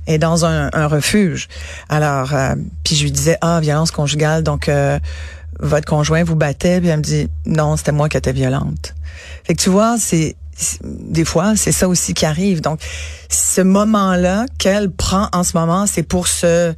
est 0.06 0.18
dans 0.18 0.44
un, 0.44 0.70
un 0.72 0.86
refuge. 0.86 1.48
Alors, 1.88 2.34
euh, 2.34 2.54
puis 2.84 2.96
je 2.96 3.04
lui 3.04 3.12
disais 3.12 3.38
ah 3.40 3.60
violence 3.60 3.90
conjugale, 3.90 4.42
donc 4.42 4.68
euh, 4.68 4.98
votre 5.62 5.86
conjoint 5.86 6.24
vous 6.24 6.36
battait, 6.36 6.80
puis 6.80 6.90
elle 6.90 6.98
me 6.98 7.02
dit 7.02 7.28
non, 7.46 7.76
c'était 7.76 7.92
moi 7.92 8.08
qui 8.08 8.16
étais 8.16 8.32
violente. 8.32 8.94
Fait 9.44 9.54
que 9.54 9.62
tu 9.62 9.70
vois, 9.70 9.96
c'est 9.98 10.36
des 10.82 11.24
fois, 11.24 11.54
c'est 11.56 11.72
ça 11.72 11.88
aussi 11.88 12.14
qui 12.14 12.26
arrive. 12.26 12.60
Donc, 12.60 12.80
ce 13.30 13.62
moment-là 13.62 14.46
qu'elle 14.58 14.90
prend 14.90 15.28
en 15.32 15.44
ce 15.44 15.56
moment, 15.56 15.86
c'est 15.86 16.02
pour 16.02 16.28
se 16.28 16.74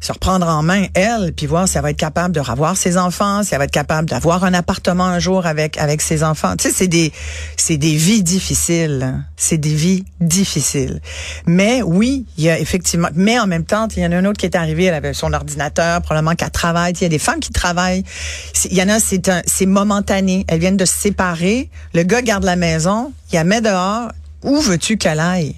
se 0.00 0.12
reprendre 0.12 0.46
en 0.46 0.62
main, 0.62 0.86
elle, 0.94 1.32
puis 1.34 1.46
voir 1.46 1.68
si 1.68 1.76
elle 1.76 1.82
va 1.82 1.90
être 1.90 1.96
capable 1.96 2.34
de 2.34 2.40
revoir 2.40 2.76
ses 2.76 2.96
enfants, 2.96 3.42
si 3.42 3.54
elle 3.54 3.58
va 3.58 3.64
être 3.64 3.70
capable 3.70 4.08
d'avoir 4.08 4.44
un 4.44 4.54
appartement 4.54 5.04
un 5.04 5.18
jour 5.18 5.46
avec 5.46 5.78
avec 5.78 6.02
ses 6.02 6.22
enfants. 6.22 6.54
Tu 6.56 6.68
sais, 6.68 6.74
c'est 6.74 6.88
des 6.88 7.12
c'est 7.56 7.76
des 7.76 7.96
vies 7.96 8.22
difficiles. 8.22 9.24
C'est 9.36 9.58
des 9.58 9.74
vies 9.74 10.04
difficiles. 10.20 11.00
Mais 11.46 11.82
oui, 11.82 12.26
il 12.36 12.44
y 12.44 12.50
a 12.50 12.58
effectivement. 12.58 13.08
Mais 13.14 13.38
en 13.38 13.46
même 13.46 13.64
temps, 13.64 13.88
il 13.96 14.02
y 14.02 14.06
en 14.06 14.12
a 14.12 14.16
un 14.16 14.24
autre 14.24 14.38
qui 14.38 14.46
est 14.46 14.56
arrivé, 14.56 14.84
elle 14.84 14.94
avait 14.94 15.14
son 15.14 15.32
ordinateur, 15.32 16.02
probablement 16.02 16.34
qu'elle 16.34 16.50
travaille. 16.50 16.92
Il 16.94 17.02
y 17.02 17.06
a 17.06 17.08
des 17.08 17.18
femmes 17.18 17.40
qui 17.40 17.50
travaillent. 17.50 18.04
Il 18.70 18.76
y 18.76 18.82
en 18.82 18.88
a, 18.88 19.00
c'est 19.00 19.28
un, 19.28 19.42
c'est 19.46 19.66
momentané. 19.66 20.44
Elles 20.48 20.60
viennent 20.60 20.76
de 20.76 20.84
se 20.84 20.96
séparer. 20.96 21.70
Le 21.94 22.02
gars 22.02 22.22
garde 22.22 22.44
la 22.44 22.56
maison, 22.56 23.12
il 23.32 23.36
la 23.36 23.44
met 23.44 23.60
dehors. 23.60 24.10
Où 24.42 24.60
veux-tu 24.60 24.96
qu'elle 24.96 25.20
aille? 25.20 25.56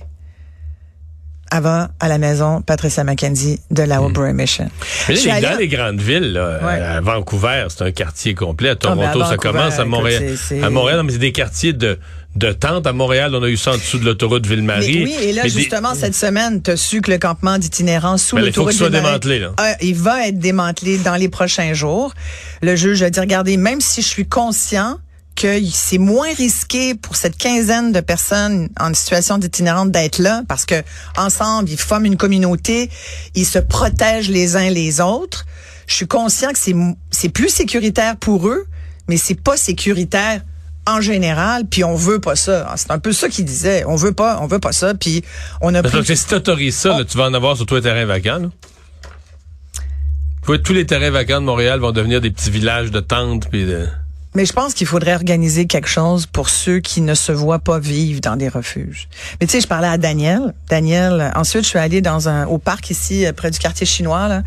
Avant 1.50 1.88
à 1.98 2.08
la 2.08 2.18
maison 2.18 2.62
Patricia 2.62 3.04
McKenzie 3.04 3.60
de 3.70 3.82
la 3.82 4.02
Oprah 4.02 4.32
Mission. 4.32 4.68
Mais 5.08 5.40
dans 5.40 5.58
les 5.58 5.68
grandes 5.68 6.00
villes, 6.00 6.32
là, 6.32 6.96
à 6.96 7.00
Vancouver, 7.00 7.66
c'est 7.68 7.82
un 7.82 7.92
quartier 7.92 8.34
complet. 8.34 8.70
À 8.70 8.72
ah, 8.72 8.76
Toronto, 8.76 9.24
ça 9.24 9.36
commence. 9.36 9.78
À 9.78 9.84
Montréal, 9.84 10.36
à 10.62 10.70
Montréal, 10.70 11.02
mais 11.04 11.12
c'est 11.12 11.18
des 11.18 11.32
quartiers 11.32 11.72
de 11.72 11.98
de 12.36 12.52
tentes. 12.52 12.86
À 12.86 12.92
Montréal, 12.92 13.34
on 13.34 13.42
a 13.42 13.48
eu 13.48 13.56
ça 13.56 13.72
en 13.72 13.76
dessous 13.76 13.98
de 13.98 14.04
l'autoroute 14.04 14.46
Ville-Marie. 14.46 15.04
Oui, 15.04 15.16
et 15.20 15.32
là, 15.32 15.48
justement, 15.48 15.94
cette 15.94 16.14
semaine, 16.14 16.62
tu 16.62 16.70
as 16.70 16.76
su 16.76 17.00
que 17.00 17.10
le 17.10 17.18
campement 17.18 17.58
d'itinérance 17.58 18.22
sous 18.22 18.36
l'autoroute 18.36 18.72
Ville-Marie... 18.72 18.74
Il 18.74 18.78
faut 18.78 18.86
qu'il 18.86 19.02
soit 19.02 19.10
démantelé, 19.10 19.38
là. 19.40 19.52
Euh, 19.60 19.72
il 19.80 19.96
va 19.96 20.28
être 20.28 20.38
démantelé 20.38 20.98
dans 20.98 21.16
les 21.16 21.28
prochains 21.28 21.72
jours. 21.74 22.14
Le 22.62 22.76
juge 22.76 23.02
a 23.02 23.10
dit, 23.10 23.20
regardez, 23.20 23.56
même 23.56 23.80
si 23.80 24.02
je 24.02 24.06
suis 24.06 24.26
conscient 24.26 24.98
que 25.36 25.60
c'est 25.70 25.98
moins 25.98 26.32
risqué 26.34 26.94
pour 26.94 27.16
cette 27.16 27.36
quinzaine 27.36 27.92
de 27.92 28.00
personnes 28.00 28.68
en 28.78 28.92
situation 28.94 29.38
d'itinérante 29.38 29.90
d'être 29.90 30.18
là 30.18 30.42
parce 30.48 30.66
que 30.66 30.82
ensemble 31.16 31.70
ils 31.70 31.78
forment 31.78 32.06
une 32.06 32.16
communauté, 32.16 32.90
ils 33.34 33.46
se 33.46 33.58
protègent 33.58 34.28
les 34.28 34.56
uns 34.56 34.70
les 34.70 35.00
autres. 35.00 35.46
je 35.86 35.94
suis 35.94 36.06
conscient 36.06 36.52
que 36.52 36.58
c'est 36.58 36.74
c'est 37.10 37.30
plus 37.30 37.48
sécuritaire 37.48 38.16
pour 38.16 38.48
eux, 38.48 38.66
mais 39.08 39.16
c'est 39.16 39.40
pas 39.40 39.56
sécuritaire 39.56 40.42
en 40.86 41.00
général, 41.00 41.66
puis 41.66 41.84
on 41.84 41.94
veut 41.94 42.20
pas 42.20 42.36
ça. 42.36 42.72
C'est 42.76 42.90
un 42.90 42.98
peu 42.98 43.12
ça 43.12 43.28
qu'il 43.28 43.44
disait. 43.44 43.84
On 43.86 43.96
veut 43.96 44.12
pas, 44.12 44.38
on 44.40 44.46
veut 44.46 44.58
pas 44.58 44.72
ça, 44.72 44.94
puis 44.94 45.22
on 45.60 45.74
a. 45.74 45.82
Parce 45.82 46.06
que 46.06 46.14
si 46.14 46.26
t'autorises 46.26 46.76
ça, 46.76 46.98
tu 47.08 47.16
vas 47.16 47.26
en 47.26 47.34
avoir 47.34 47.56
sur 47.56 47.66
tous 47.66 47.76
les 47.76 47.82
terrains 47.82 48.06
vacants. 48.06 48.38
Là. 48.38 48.48
Tous 50.58 50.72
les 50.72 50.86
terrains 50.86 51.10
vacants 51.10 51.40
de 51.40 51.46
Montréal 51.46 51.80
vont 51.80 51.92
devenir 51.92 52.20
des 52.20 52.30
petits 52.30 52.50
villages 52.50 52.90
de 52.90 53.00
tentes 53.00 53.48
puis 53.50 53.66
de. 53.66 53.86
Mais 54.34 54.46
je 54.46 54.52
pense 54.52 54.74
qu'il 54.74 54.86
faudrait 54.86 55.14
organiser 55.14 55.66
quelque 55.66 55.88
chose 55.88 56.26
pour 56.26 56.50
ceux 56.50 56.78
qui 56.78 57.00
ne 57.00 57.14
se 57.14 57.32
voient 57.32 57.58
pas 57.58 57.80
vivre 57.80 58.20
dans 58.20 58.36
des 58.36 58.48
refuges. 58.48 59.08
Mais 59.40 59.46
tu 59.46 59.52
sais, 59.52 59.60
je 59.60 59.66
parlais 59.66 59.88
à 59.88 59.98
Daniel. 59.98 60.54
Daniel. 60.68 61.32
Ensuite, 61.34 61.64
je 61.64 61.68
suis 61.68 61.78
allée 61.78 62.00
dans 62.00 62.28
un 62.28 62.46
au 62.46 62.58
parc 62.58 62.90
ici 62.90 63.26
euh, 63.26 63.32
près 63.32 63.50
du 63.50 63.58
quartier 63.58 63.86
chinois 63.86 64.28
là. 64.28 64.42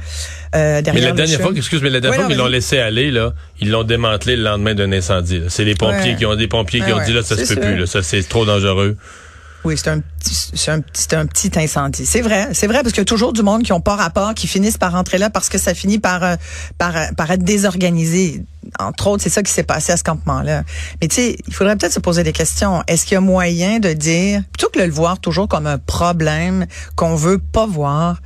Euh, 0.55 0.81
derrière 0.81 1.03
mais 1.03 1.09
la 1.09 1.15
dernière 1.15 1.41
fois, 1.41 1.51
excuse, 1.55 1.81
mais 1.81 1.89
la 1.89 1.99
dernière 1.99 2.21
fois 2.21 2.29
qu'ils 2.29 2.37
l'ont 2.37 2.47
laissé 2.47 2.79
aller 2.79 3.11
là, 3.11 3.33
ils 3.59 3.71
l'ont 3.71 3.83
démantelé 3.83 4.37
le 4.37 4.43
lendemain 4.43 4.73
d'un 4.75 4.91
incendie. 4.91 5.41
C'est 5.49 5.65
les 5.65 5.75
pompiers 5.75 6.15
qui 6.15 6.25
ont 6.25 6.35
des 6.35 6.47
pompiers 6.47 6.81
qui 6.81 6.93
ont 6.93 7.03
dit 7.03 7.13
là 7.13 7.23
ça 7.23 7.35
se 7.35 7.53
peut 7.53 7.59
plus, 7.59 7.77
là, 7.77 7.85
ça 7.85 8.01
c'est 8.03 8.23
trop 8.23 8.45
dangereux. 8.45 8.95
Oui, 9.63 9.77
c'est 9.77 9.89
un 9.89 9.99
petit, 9.99 10.51
c'est 10.53 10.71
un 11.15 11.25
petit, 11.25 11.51
incendie. 11.55 12.05
C'est 12.05 12.21
vrai, 12.21 12.49
c'est 12.51 12.67
vrai 12.67 12.81
parce 12.81 12.91
qu'il 12.91 12.99
y 12.99 13.01
a 13.01 13.05
toujours 13.05 13.31
du 13.31 13.43
monde 13.43 13.63
qui 13.63 13.71
ont 13.71 13.79
pas 13.79 13.95
rapport, 13.95 14.33
qui 14.33 14.47
finissent 14.47 14.77
par 14.77 14.91
rentrer 14.91 15.17
là 15.17 15.29
parce 15.29 15.47
que 15.47 15.57
ça 15.57 15.73
finit 15.73 15.99
par 15.99 16.23
euh, 16.23 16.35
par, 16.77 16.93
par 17.15 17.31
être 17.31 17.43
désorganisé. 17.43 18.43
Entre 18.79 19.07
autres, 19.07 19.23
c'est 19.23 19.29
ça 19.29 19.41
qui 19.41 19.51
s'est 19.51 19.63
passé 19.63 19.93
à 19.93 19.97
ce 19.97 20.03
campement-là. 20.03 20.63
Mais 21.01 21.07
tu 21.07 21.15
sais, 21.15 21.37
il 21.47 21.53
faudrait 21.53 21.77
peut-être 21.77 21.93
se 21.93 21.99
poser 21.99 22.23
des 22.23 22.33
questions. 22.33 22.83
Est-ce 22.87 23.05
qu'il 23.05 23.13
y 23.13 23.17
a 23.17 23.21
moyen 23.21 23.79
de 23.79 23.93
dire, 23.93 24.41
plutôt 24.51 24.69
que 24.69 24.79
de 24.79 24.83
le 24.83 24.91
voir 24.91 25.19
toujours 25.19 25.47
comme 25.47 25.67
un 25.67 25.77
problème 25.77 26.65
qu'on 26.95 27.15
veut 27.15 27.39
pas 27.39 27.65
voir, 27.65 28.21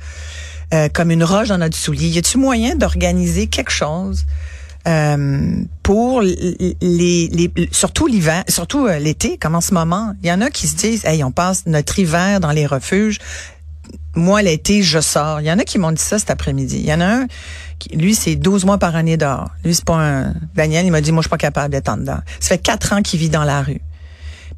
euh, 0.74 0.88
comme 0.92 1.10
une 1.10 1.24
roche 1.24 1.48
dans 1.48 1.58
notre 1.58 1.76
soulier, 1.76 2.08
y 2.08 2.18
a-t-il 2.18 2.40
moyen 2.40 2.74
d'organiser 2.76 3.46
quelque 3.46 3.72
chose? 3.72 4.26
Euh, 4.86 5.64
pour 5.82 6.22
les, 6.22 6.76
les, 6.80 7.50
surtout 7.72 8.06
l'hiver, 8.06 8.44
surtout 8.48 8.86
euh, 8.86 8.98
l'été, 8.98 9.38
comme 9.38 9.54
en 9.54 9.60
ce 9.60 9.74
moment. 9.74 10.14
Il 10.22 10.28
y 10.28 10.32
en 10.32 10.40
a 10.40 10.50
qui 10.50 10.66
se 10.66 10.76
disent, 10.76 11.04
hey, 11.04 11.22
on 11.24 11.32
passe 11.32 11.66
notre 11.66 11.98
hiver 11.98 12.40
dans 12.40 12.52
les 12.52 12.66
refuges. 12.66 13.18
Moi, 14.14 14.42
l'été, 14.42 14.82
je 14.82 15.00
sors. 15.00 15.40
Il 15.40 15.46
y 15.46 15.52
en 15.52 15.58
a 15.58 15.64
qui 15.64 15.78
m'ont 15.78 15.92
dit 15.92 16.02
ça 16.02 16.18
cet 16.18 16.30
après-midi. 16.30 16.78
Il 16.78 16.86
y 16.86 16.92
en 16.92 17.00
a 17.00 17.06
un, 17.06 17.26
qui, 17.78 17.96
lui, 17.96 18.14
c'est 18.14 18.36
12 18.36 18.64
mois 18.64 18.78
par 18.78 18.96
année 18.96 19.16
dehors. 19.16 19.50
Lui, 19.64 19.74
c'est 19.74 19.84
pas 19.84 19.96
un... 19.96 20.34
Daniel, 20.54 20.86
il 20.86 20.90
m'a 20.90 21.00
dit, 21.00 21.12
moi, 21.12 21.20
je 21.20 21.28
suis 21.28 21.30
pas 21.30 21.38
capable 21.38 21.72
d'être 21.72 21.88
en 21.88 21.96
dedans. 21.96 22.18
Ça 22.40 22.48
fait 22.48 22.58
quatre 22.58 22.92
ans 22.92 23.02
qu'il 23.02 23.20
vit 23.20 23.30
dans 23.30 23.44
la 23.44 23.62
rue. 23.62 23.80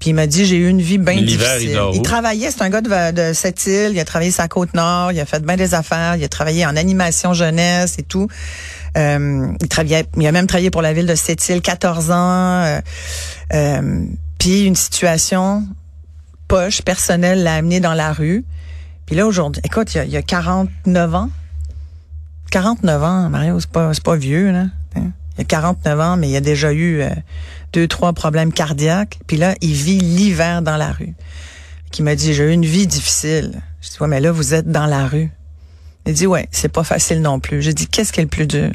Puis 0.01 0.11
il 0.11 0.15
m'a 0.15 0.27
dit, 0.27 0.47
j'ai 0.47 0.57
eu 0.57 0.69
une 0.69 0.81
vie 0.81 0.97
bien 0.97 1.21
difficile. 1.21 1.79
Il, 1.93 1.97
il 1.97 2.03
travaillait, 2.03 2.51
c'est 2.51 2.63
un 2.63 2.71
gars 2.71 2.81
de, 2.81 3.13
de 3.13 3.33
cette 3.35 3.67
île, 3.67 3.91
il 3.93 4.01
a 4.01 4.05
travaillé 4.07 4.31
sur 4.31 4.43
la 4.43 4.49
Côte-Nord, 4.49 5.13
il 5.13 5.21
a 5.21 5.27
fait 5.27 5.45
bien 5.45 5.57
des 5.57 5.75
affaires, 5.75 6.17
il 6.17 6.25
a 6.25 6.29
travaillé 6.29 6.65
en 6.65 6.75
animation 6.75 7.35
jeunesse 7.35 7.99
et 7.99 8.03
tout. 8.03 8.27
Euh, 8.97 9.53
il 9.61 9.69
travaillait, 9.69 10.07
il 10.17 10.27
a 10.27 10.33
même 10.33 10.47
travaillé 10.47 10.71
pour 10.71 10.81
la 10.81 10.95
ville 10.95 11.07
de 11.07 11.15
Sept-Îles 11.15 11.61
14 11.61 12.11
ans. 12.13 12.15
Euh, 12.15 12.81
euh, 13.53 14.05
puis 14.39 14.65
une 14.65 14.75
situation 14.75 15.65
poche, 16.49 16.81
personnelle, 16.81 17.43
l'a 17.43 17.57
amené 17.57 17.81
dans 17.81 17.95
la 17.95 18.15
rue. 18.15 18.43
Puis 19.05 19.17
là, 19.17 19.27
aujourd'hui, 19.27 19.61
écoute, 19.67 19.95
il 19.95 20.11
y, 20.11 20.17
a, 20.17 20.23
49 20.23 21.15
ans. 21.15 21.31
49 22.51 23.03
ans, 23.03 23.29
Mario, 23.29 23.61
c'est 23.61 23.71
pas, 23.71 23.93
pas 24.03 24.17
vieux, 24.17 24.51
là. 24.51 24.65
Hein. 25.41 25.47
Il 25.49 25.53
y 25.53 25.57
a 25.57 25.61
49 25.61 26.01
ans, 26.01 26.17
mais 26.17 26.29
il 26.29 26.37
a 26.37 26.41
déjà 26.41 26.73
eu 26.73 27.03
deux, 27.73 27.89
trois 27.89 28.13
problèmes 28.13 28.53
cardiaques. 28.53 29.19
Puis 29.27 29.37
là, 29.37 29.55
il 29.61 29.73
vit 29.73 29.99
l'hiver 29.99 30.63
dans 30.63 30.77
la 30.77 30.93
rue. 30.93 31.15
Qui 31.91 32.03
m'a 32.03 32.15
dit, 32.15 32.35
j'ai 32.35 32.45
eu 32.45 32.53
une 32.53 32.65
vie 32.65 32.87
difficile. 32.87 33.61
Je 33.81 33.89
dis, 33.91 33.97
ouais, 34.01 34.09
mais 34.09 34.21
là, 34.21 34.31
vous 34.33 34.55
êtes 34.55 34.71
dans 34.71 34.87
la 34.87 35.07
rue. 35.07 35.31
Il 36.07 36.15
dit, 36.15 36.27
ouais, 36.27 36.49
c'est 36.51 36.69
pas 36.69 36.85
facile 36.85 37.21
non 37.21 37.41
plus. 37.41 37.63
J'ai 37.63 37.75
dit, 37.75 37.87
qu'est-ce 37.87 38.13
qui 38.13 38.21
est 38.21 38.25
le 38.25 38.29
plus 38.29 38.47
dur? 38.47 38.71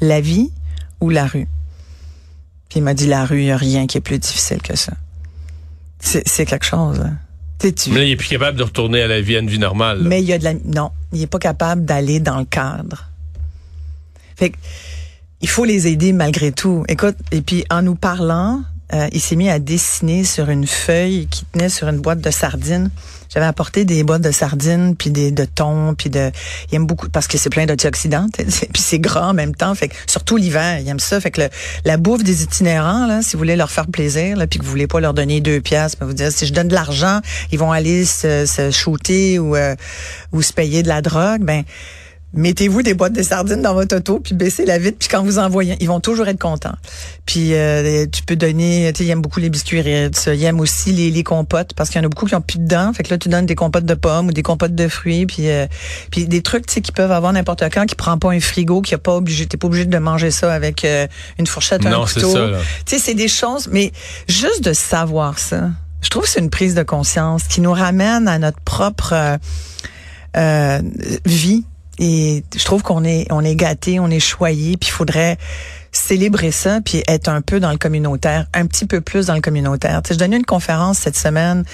La 0.00 0.20
vie 0.20 0.50
ou 1.00 1.10
la 1.10 1.26
rue? 1.26 1.48
Puis 2.68 2.80
il 2.80 2.82
m'a 2.82 2.94
dit, 2.94 3.06
la 3.06 3.24
rue, 3.24 3.40
il 3.40 3.46
n'y 3.46 3.50
a 3.50 3.56
rien 3.56 3.86
qui 3.86 3.98
est 3.98 4.02
plus 4.02 4.18
difficile 4.18 4.60
que 4.62 4.76
ça. 4.76 4.92
C'est 6.00 6.46
quelque 6.46 6.66
chose. 6.66 7.00
Hein. 7.00 7.16
Tu... 7.58 7.90
Mais 7.90 7.98
là, 7.98 8.04
il 8.04 8.10
est 8.12 8.16
plus 8.16 8.28
capable 8.28 8.56
de 8.56 8.62
retourner 8.62 9.02
à 9.02 9.08
la 9.08 9.20
vie, 9.20 9.36
à 9.36 9.40
une 9.40 9.50
vie 9.50 9.58
normale. 9.58 10.02
Mais 10.02 10.22
il 10.22 10.28
y 10.28 10.32
a 10.32 10.38
de 10.38 10.44
la... 10.44 10.54
Non, 10.54 10.92
il 11.12 11.22
est 11.22 11.26
pas 11.26 11.40
capable 11.40 11.84
d'aller 11.84 12.20
dans 12.20 12.38
le 12.38 12.44
cadre. 12.44 13.08
Fait 14.36 14.52
il 15.40 15.48
faut 15.48 15.64
les 15.64 15.86
aider 15.86 16.12
malgré 16.12 16.52
tout. 16.52 16.84
Écoute, 16.88 17.16
et 17.32 17.40
puis 17.40 17.64
en 17.70 17.82
nous 17.82 17.94
parlant, 17.94 18.62
euh, 18.94 19.06
il 19.12 19.20
s'est 19.20 19.36
mis 19.36 19.50
à 19.50 19.58
dessiner 19.58 20.24
sur 20.24 20.48
une 20.48 20.66
feuille 20.66 21.26
qui 21.30 21.44
tenait 21.44 21.68
sur 21.68 21.88
une 21.88 21.98
boîte 21.98 22.20
de 22.20 22.30
sardines. 22.30 22.90
J'avais 23.28 23.44
apporté 23.44 23.84
des 23.84 24.02
boîtes 24.04 24.22
de 24.22 24.30
sardines, 24.30 24.96
puis 24.96 25.10
des 25.10 25.30
de 25.30 25.44
thon, 25.44 25.94
puis 25.96 26.08
de. 26.08 26.30
Il 26.72 26.76
aime 26.76 26.86
beaucoup 26.86 27.10
parce 27.10 27.26
que 27.26 27.36
c'est 27.36 27.50
plein 27.50 27.66
d'antioxydants, 27.66 28.28
puis 28.32 28.82
c'est 28.82 28.98
gras 28.98 29.28
en 29.28 29.34
même 29.34 29.54
temps. 29.54 29.74
Fait 29.74 29.88
que 29.88 29.94
surtout 30.06 30.38
l'hiver, 30.38 30.80
il 30.80 30.88
aime 30.88 30.98
ça. 30.98 31.20
Fait 31.20 31.30
que 31.30 31.42
la 31.84 31.96
bouffe 31.98 32.24
des 32.24 32.42
itinérants, 32.42 33.06
là, 33.06 33.20
si 33.20 33.34
vous 33.34 33.38
voulez 33.38 33.56
leur 33.56 33.70
faire 33.70 33.86
plaisir, 33.86 34.38
là, 34.38 34.46
puis 34.46 34.58
que 34.58 34.64
vous 34.64 34.70
voulez 34.70 34.86
pas 34.86 35.00
leur 35.00 35.12
donner 35.12 35.42
deux 35.42 35.60
piastres, 35.60 35.98
vous 36.00 36.14
dire 36.14 36.32
si 36.32 36.46
je 36.46 36.54
donne 36.54 36.68
de 36.68 36.74
l'argent, 36.74 37.20
ils 37.52 37.58
vont 37.58 37.70
aller 37.70 38.06
se, 38.06 38.46
se 38.46 38.70
shooter 38.70 39.38
ou 39.38 39.54
euh, 39.54 39.76
ou 40.32 40.40
se 40.40 40.54
payer 40.54 40.82
de 40.82 40.88
la 40.88 41.02
drogue. 41.02 41.42
Ben 41.42 41.64
mettez-vous 42.34 42.82
des 42.82 42.94
boîtes 42.94 43.14
de 43.14 43.22
sardines 43.22 43.62
dans 43.62 43.72
votre 43.72 43.96
auto, 43.96 44.20
puis 44.20 44.34
baissez 44.34 44.66
la 44.66 44.78
vitre, 44.78 44.98
puis 44.98 45.08
quand 45.08 45.22
vous 45.22 45.38
envoyez, 45.38 45.76
ils 45.80 45.88
vont 45.88 46.00
toujours 46.00 46.28
être 46.28 46.38
contents. 46.38 46.74
Puis 47.24 47.54
euh, 47.54 48.06
tu 48.10 48.22
peux 48.22 48.36
donner, 48.36 48.90
tu 48.92 48.98
sais, 48.98 49.04
ils 49.08 49.10
aiment 49.10 49.22
beaucoup 49.22 49.40
les 49.40 49.48
biscuits 49.48 49.80
Ritz, 49.80 50.28
ils 50.32 50.44
aiment 50.44 50.60
aussi 50.60 50.92
les, 50.92 51.10
les 51.10 51.24
compotes, 51.24 51.72
parce 51.74 51.88
qu'il 51.88 52.00
y 52.00 52.02
en 52.02 52.06
a 52.06 52.08
beaucoup 52.08 52.26
qui 52.26 52.34
ont 52.34 52.42
plus 52.42 52.58
de 52.58 52.66
dents, 52.66 52.92
fait 52.92 53.02
que 53.02 53.10
là 53.10 53.18
tu 53.18 53.30
donnes 53.30 53.46
des 53.46 53.54
compotes 53.54 53.86
de 53.86 53.94
pommes 53.94 54.28
ou 54.28 54.32
des 54.32 54.42
compotes 54.42 54.74
de 54.74 54.88
fruits, 54.88 55.24
puis 55.24 55.48
euh, 55.48 55.66
puis 56.10 56.26
des 56.26 56.42
trucs, 56.42 56.66
tu 56.66 56.74
sais, 56.74 56.80
qui 56.82 56.92
peuvent 56.92 57.12
avoir 57.12 57.32
n'importe 57.32 57.64
quand, 57.72 57.86
qui 57.86 57.94
prend 57.94 58.18
pas 58.18 58.30
un 58.32 58.40
frigo, 58.40 58.82
qui 58.82 58.94
a 58.94 58.98
pas 58.98 59.14
obligé, 59.14 59.46
t'es 59.46 59.56
pas 59.56 59.66
obligé 59.66 59.86
de 59.86 59.98
manger 59.98 60.30
ça 60.30 60.52
avec 60.52 60.84
euh, 60.84 61.06
une 61.38 61.46
fourchette, 61.46 61.84
un 61.86 62.04
couteau. 62.04 62.34
Tu 62.34 62.52
sais, 62.86 62.98
c'est 62.98 63.14
des 63.14 63.28
choses, 63.28 63.68
mais 63.72 63.92
juste 64.28 64.62
de 64.62 64.74
savoir 64.74 65.38
ça, 65.38 65.70
je 66.02 66.10
trouve 66.10 66.24
que 66.24 66.28
c'est 66.28 66.40
une 66.40 66.50
prise 66.50 66.74
de 66.74 66.82
conscience 66.82 67.44
qui 67.44 67.62
nous 67.62 67.72
ramène 67.72 68.28
à 68.28 68.38
notre 68.38 68.60
propre 68.60 69.38
vie 71.24 71.64
et 71.98 72.44
je 72.56 72.64
trouve 72.64 72.82
qu'on 72.82 73.04
est 73.04 73.26
on 73.30 73.44
est 73.44 73.56
gâté, 73.56 74.00
on 74.00 74.10
est 74.10 74.20
choyé, 74.20 74.76
puis 74.76 74.88
il 74.88 74.92
faudrait 74.92 75.38
célébrer 75.98 76.52
ça 76.52 76.80
puis 76.84 77.02
être 77.08 77.28
un 77.28 77.40
peu 77.40 77.60
dans 77.60 77.70
le 77.70 77.76
communautaire, 77.76 78.46
un 78.54 78.66
petit 78.66 78.86
peu 78.86 79.00
plus 79.00 79.26
dans 79.26 79.34
le 79.34 79.40
communautaire. 79.40 80.00
Tu 80.02 80.08
sais, 80.08 80.14
je 80.14 80.18
donnais 80.18 80.36
une 80.36 80.44
conférence 80.44 80.98
cette 80.98 81.16
semaine 81.16 81.64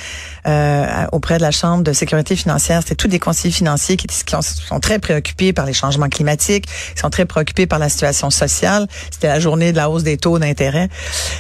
euh, 0.47 1.07
auprès 1.13 1.37
de 1.37 1.43
la 1.43 1.51
Chambre 1.51 1.85
de 1.85 1.93
sécurité 1.93 2.35
financière. 2.35 2.81
C'était 2.83 2.95
tous 2.95 3.09
des 3.09 3.19
conseillers 3.19 3.53
financiers 3.53 3.97
qui, 3.97 4.07
qui 4.07 4.35
sont 4.69 4.81
très 4.81 4.99
préoccupés 4.99 5.53
par 5.53 5.67
les 5.67 5.73
changements 5.73 6.09
climatiques, 6.09 6.67
qui 6.67 7.01
sont 7.01 7.11
très 7.11 7.27
préoccupés 7.27 7.67
par 7.67 7.79
la 7.79 7.89
situation 7.89 8.31
sociale. 8.31 8.89
C'était 9.11 9.29
la 9.29 9.41
journée 9.41 9.73
de 9.73 9.77
la 9.77 9.91
hausse 9.91 10.03
des 10.03 10.17
taux 10.17 10.39
d'intérêt 10.39 10.89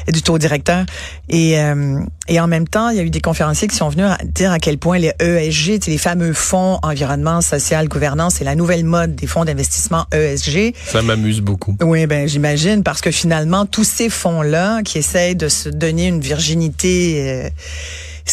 et 0.06 0.12
du 0.12 0.22
taux 0.22 0.38
directeur. 0.38 0.84
Et, 1.28 1.58
euh, 1.58 2.00
et 2.28 2.38
en 2.40 2.46
même 2.46 2.68
temps, 2.68 2.90
il 2.90 2.96
y 2.96 3.00
a 3.00 3.02
eu 3.02 3.10
des 3.10 3.20
conférenciers 3.20 3.68
qui 3.68 3.76
sont 3.76 3.88
venus 3.88 4.06
dire 4.24 4.52
à 4.52 4.58
quel 4.58 4.78
point 4.78 4.98
les 4.98 5.12
ESG, 5.20 5.86
les 5.86 5.98
fameux 5.98 6.32
fonds 6.32 6.78
environnement, 6.82 7.40
social, 7.40 7.88
gouvernance, 7.88 8.36
c'est 8.36 8.44
la 8.44 8.54
nouvelle 8.54 8.84
mode 8.84 9.14
des 9.14 9.26
fonds 9.26 9.44
d'investissement 9.44 10.06
ESG. 10.12 10.74
Ça 10.86 11.02
m'amuse 11.02 11.40
beaucoup. 11.40 11.76
Oui, 11.82 12.06
ben 12.06 12.28
j'imagine 12.28 12.73
parce 12.82 13.00
que 13.00 13.10
finalement 13.10 13.66
tous 13.66 13.84
ces 13.84 14.08
fonds 14.08 14.42
là 14.42 14.82
qui 14.82 14.98
essayent 14.98 15.36
de 15.36 15.48
se 15.48 15.68
donner 15.68 16.08
une 16.08 16.20
virginité 16.20 17.30
euh, 17.30 17.50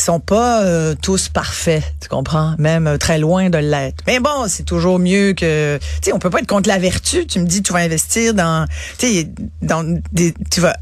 sont 0.01 0.19
pas 0.19 0.63
euh, 0.63 0.95
tous 1.01 1.29
parfaits, 1.29 1.83
tu 2.01 2.09
comprends, 2.09 2.55
même 2.57 2.87
euh, 2.87 2.97
très 2.97 3.19
loin 3.19 3.49
de 3.49 3.57
l'être. 3.57 4.03
Mais 4.07 4.19
bon, 4.19 4.47
c'est 4.47 4.63
toujours 4.63 4.99
mieux 4.99 5.33
que 5.33 5.77
tu 5.77 5.87
sais, 6.01 6.13
on 6.13 6.19
peut 6.19 6.29
pas 6.29 6.39
être 6.39 6.47
contre 6.47 6.69
la 6.69 6.79
vertu. 6.79 7.25
Tu 7.25 7.39
me 7.39 7.45
dis 7.45 7.61
tu 7.61 7.73
vas 7.73 7.79
investir 7.79 8.33
dans 8.33 8.65
tu 8.97 9.27
dans 9.61 9.83
des 10.11 10.33
tu 10.49 10.61
vas 10.61 10.75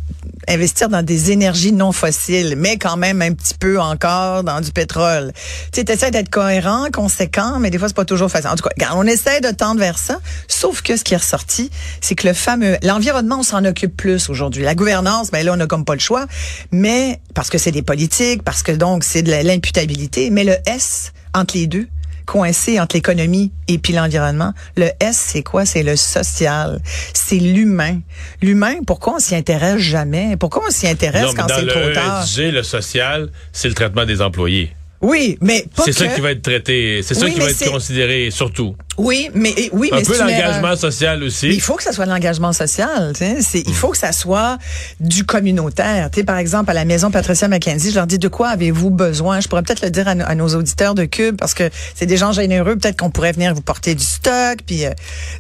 investir 0.47 0.89
dans 0.89 1.03
des 1.03 1.31
énergies 1.31 1.71
non 1.71 1.91
fossiles, 1.91 2.55
mais 2.57 2.77
quand 2.77 2.97
même 2.97 3.21
un 3.21 3.33
petit 3.33 3.53
peu 3.53 3.79
encore 3.79 4.43
dans 4.43 4.61
du 4.61 4.71
pétrole. 4.71 5.31
Tu 5.71 5.81
essaies 5.81 6.11
d'être 6.11 6.29
cohérent, 6.29 6.87
conséquent, 6.91 7.59
mais 7.59 7.69
des 7.69 7.77
fois 7.77 7.87
c'est 7.87 7.95
pas 7.95 8.05
toujours 8.05 8.31
facile. 8.31 8.49
En 8.49 8.55
tout 8.55 8.63
cas, 8.63 8.91
on 8.95 9.05
essaie 9.05 9.41
de 9.41 9.51
tendre 9.51 9.79
vers 9.79 9.97
ça, 9.97 10.19
sauf 10.47 10.81
que 10.81 10.97
ce 10.97 11.03
qui 11.03 11.13
est 11.13 11.17
ressorti, 11.17 11.69
c'est 12.01 12.15
que 12.15 12.27
le 12.27 12.33
fameux 12.33 12.77
l'environnement, 12.83 13.39
on 13.39 13.43
s'en 13.43 13.63
occupe 13.65 13.95
plus 13.95 14.29
aujourd'hui. 14.29 14.63
La 14.63 14.75
gouvernance, 14.75 15.31
ben 15.31 15.45
là 15.45 15.53
on 15.55 15.59
a 15.59 15.67
comme 15.67 15.85
pas 15.85 15.93
le 15.93 15.99
choix, 15.99 16.25
mais 16.71 17.19
parce 17.33 17.49
que 17.49 17.57
c'est 17.57 17.71
des 17.71 17.83
politiques, 17.83 18.43
parce 18.43 18.63
que 18.63 18.71
donc 18.71 19.03
c'est 19.11 19.23
de 19.23 19.31
l'imputabilité, 19.31 20.29
mais 20.29 20.43
le 20.43 20.55
S 20.67 21.13
entre 21.33 21.57
les 21.57 21.65
deux, 21.65 21.87
coincé 22.27 22.79
entre 22.79 22.95
l'économie 22.95 23.51
et 23.67 23.79
puis 23.79 23.91
l'environnement. 23.91 24.53
Le 24.77 24.89
S, 24.99 25.17
c'est 25.31 25.41
quoi? 25.41 25.65
C'est 25.65 25.81
le 25.81 25.95
social. 25.95 26.79
C'est 27.13 27.37
l'humain. 27.37 28.01
L'humain, 28.43 28.75
pourquoi 28.85 29.15
on 29.15 29.19
s'y 29.19 29.33
intéresse 29.35 29.79
jamais? 29.79 30.37
Pourquoi 30.37 30.61
on 30.67 30.69
s'y 30.69 30.87
intéresse 30.87 31.33
quand 31.35 31.47
c'est 31.47 31.65
trop 31.65 31.91
tard? 31.91 32.23
Le 32.37 32.51
le 32.51 32.63
social, 32.63 33.29
c'est 33.51 33.67
le 33.67 33.73
traitement 33.73 34.05
des 34.05 34.21
employés. 34.21 34.75
Oui, 35.01 35.37
mais 35.41 35.65
c'est 35.83 35.93
ça 35.93 36.07
qui 36.07 36.21
va 36.21 36.31
être 36.31 36.41
traité, 36.41 37.01
c'est 37.01 37.15
ça 37.15 37.29
qui 37.29 37.39
va 37.39 37.49
être 37.49 37.71
considéré 37.71 38.29
surtout. 38.31 38.75
Oui, 38.99 39.29
mais 39.33 39.55
oui, 39.71 39.89
un 39.93 39.97
mais 39.97 40.03
peu 40.03 40.17
l'engagement 40.17 40.75
social 40.75 41.23
aussi. 41.23 41.47
il 41.47 41.61
faut 41.61 41.75
que 41.75 41.83
ça 41.83 41.93
soit 41.93 42.05
de 42.05 42.09
l'engagement 42.09 42.51
social. 42.51 43.13
C'est, 43.15 43.63
il 43.65 43.73
faut 43.73 43.91
que 43.91 43.97
ça 43.97 44.11
soit 44.11 44.57
du 44.99 45.23
communautaire. 45.23 46.09
Tu 46.11 46.25
par 46.25 46.37
exemple, 46.37 46.69
à 46.69 46.73
la 46.73 46.83
maison 46.83 47.09
Patricia 47.09 47.47
McKenzie, 47.47 47.91
je 47.91 47.95
leur 47.95 48.07
dis 48.07 48.19
de 48.19 48.27
quoi 48.27 48.49
avez-vous 48.49 48.89
besoin? 48.89 49.39
Je 49.39 49.47
pourrais 49.47 49.63
peut-être 49.63 49.81
le 49.83 49.89
dire 49.89 50.07
à, 50.09 50.35
nos 50.35 50.49
auditeurs 50.49 50.95
de 50.95 51.05
Cube 51.05 51.37
parce 51.37 51.53
que 51.53 51.69
c'est 51.95 52.07
des 52.07 52.17
gens 52.17 52.33
généreux. 52.33 52.75
Peut-être 52.75 52.99
qu'on 52.99 53.09
pourrait 53.09 53.31
venir 53.31 53.53
vous 53.53 53.61
porter 53.61 53.95
du 53.95 54.03
stock. 54.03 54.59
Puis 54.65 54.85
euh, 54.85 54.91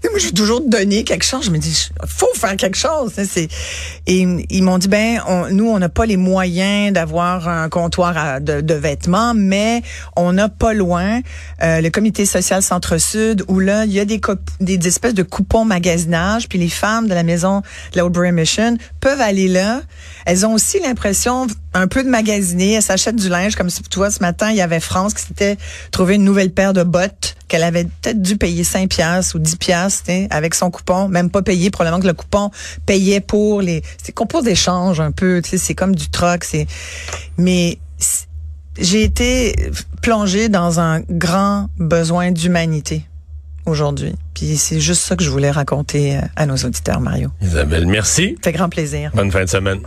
moi, 0.09 0.19
je 0.19 0.27
veux 0.27 0.31
toujours 0.31 0.61
donner 0.61 1.03
quelque 1.03 1.25
chose. 1.25 1.45
Je 1.45 1.51
me 1.51 1.57
dis, 1.57 1.89
faut 2.07 2.33
faire 2.35 2.55
quelque 2.55 2.77
chose. 2.77 3.11
C'est 3.13 3.49
et 4.07 4.25
ils 4.49 4.63
m'ont 4.63 4.77
dit 4.77 4.87
ben, 4.87 5.19
nous, 5.51 5.67
on 5.67 5.79
n'a 5.79 5.89
pas 5.89 6.05
les 6.05 6.17
moyens 6.17 6.93
d'avoir 6.93 7.49
un 7.49 7.67
comptoir 7.67 8.39
de, 8.39 8.73
vêtements, 8.73 9.33
mais 9.35 9.81
on 10.15 10.31
n'a 10.31 10.47
pas 10.47 10.73
loin 10.73 11.19
euh, 11.61 11.81
le 11.81 11.89
comité 11.89 12.25
social 12.25 12.63
Centre-Sud 12.63 13.43
où 13.49 13.59
là, 13.59 13.85
il 13.85 13.91
y 13.91 13.99
a 13.99 14.05
des, 14.05 14.21
des 14.61 14.87
espèces 14.87 15.15
de 15.15 15.23
coupons 15.23 15.65
magasinage, 15.65 16.47
puis 16.47 16.59
les 16.59 16.69
femmes 16.69 17.07
de 17.07 17.13
la 17.13 17.23
maison 17.23 17.61
de 17.91 17.97
la 17.97 18.05
Oldbury 18.05 18.31
Mission 18.31 18.77
peuvent 19.01 19.19
aller 19.19 19.47
là. 19.47 19.81
Elles 20.25 20.45
ont 20.45 20.53
aussi 20.53 20.79
l'impression 20.79 21.47
un 21.73 21.87
peu 21.87 22.03
de 22.03 22.09
magasiner, 22.09 22.73
elles 22.73 22.83
s'achètent 22.83 23.15
du 23.15 23.27
linge, 23.27 23.55
comme 23.55 23.69
tu 23.69 23.97
vois, 23.97 24.11
ce 24.11 24.19
matin, 24.21 24.51
il 24.51 24.57
y 24.57 24.61
avait 24.61 24.79
France 24.79 25.15
qui 25.15 25.23
s'était 25.23 25.57
trouvé 25.91 26.15
une 26.15 26.23
nouvelle 26.23 26.51
paire 26.51 26.73
de 26.73 26.83
bottes 26.83 27.35
qu'elle 27.47 27.63
avait 27.63 27.85
peut-être 27.85 28.21
dû 28.21 28.37
payer 28.37 28.63
5 28.63 28.87
piastres 28.87 29.35
ou 29.35 29.39
10 29.39 29.55
piastres 29.55 30.11
avec 30.29 30.53
son 30.53 30.69
coupon, 30.69 31.09
même 31.09 31.31
pas 31.31 31.41
payé, 31.41 31.71
probablement 31.71 32.01
que 32.01 32.07
le 32.07 32.13
coupon 32.13 32.51
payait 32.85 33.21
pour 33.21 33.61
les... 33.61 33.81
C'est 34.01 34.11
concours 34.11 34.43
d'échange 34.43 34.99
un 34.99 35.11
peu, 35.11 35.41
c'est 35.43 35.73
comme 35.73 35.95
du 35.95 36.09
troc. 36.09 36.45
Mais 37.37 37.79
j'ai 38.79 39.03
été 39.03 39.55
plongée 40.03 40.47
dans 40.47 40.79
un 40.79 41.01
grand 41.01 41.69
besoin 41.79 42.31
d'humanité 42.31 43.08
aujourd'hui. 43.69 44.13
Puis 44.33 44.57
c'est 44.57 44.79
juste 44.79 45.01
ça 45.01 45.15
que 45.15 45.23
je 45.23 45.29
voulais 45.29 45.51
raconter 45.51 46.17
euh, 46.17 46.21
à 46.35 46.45
nos 46.45 46.55
auditeurs, 46.57 46.99
Mario. 46.99 47.29
Isabelle, 47.41 47.85
merci. 47.85 48.35
Ça 48.37 48.51
fait 48.51 48.57
grand 48.57 48.69
plaisir. 48.69 49.11
Bonne 49.13 49.31
fin 49.31 49.43
de 49.43 49.49
semaine. 49.49 49.79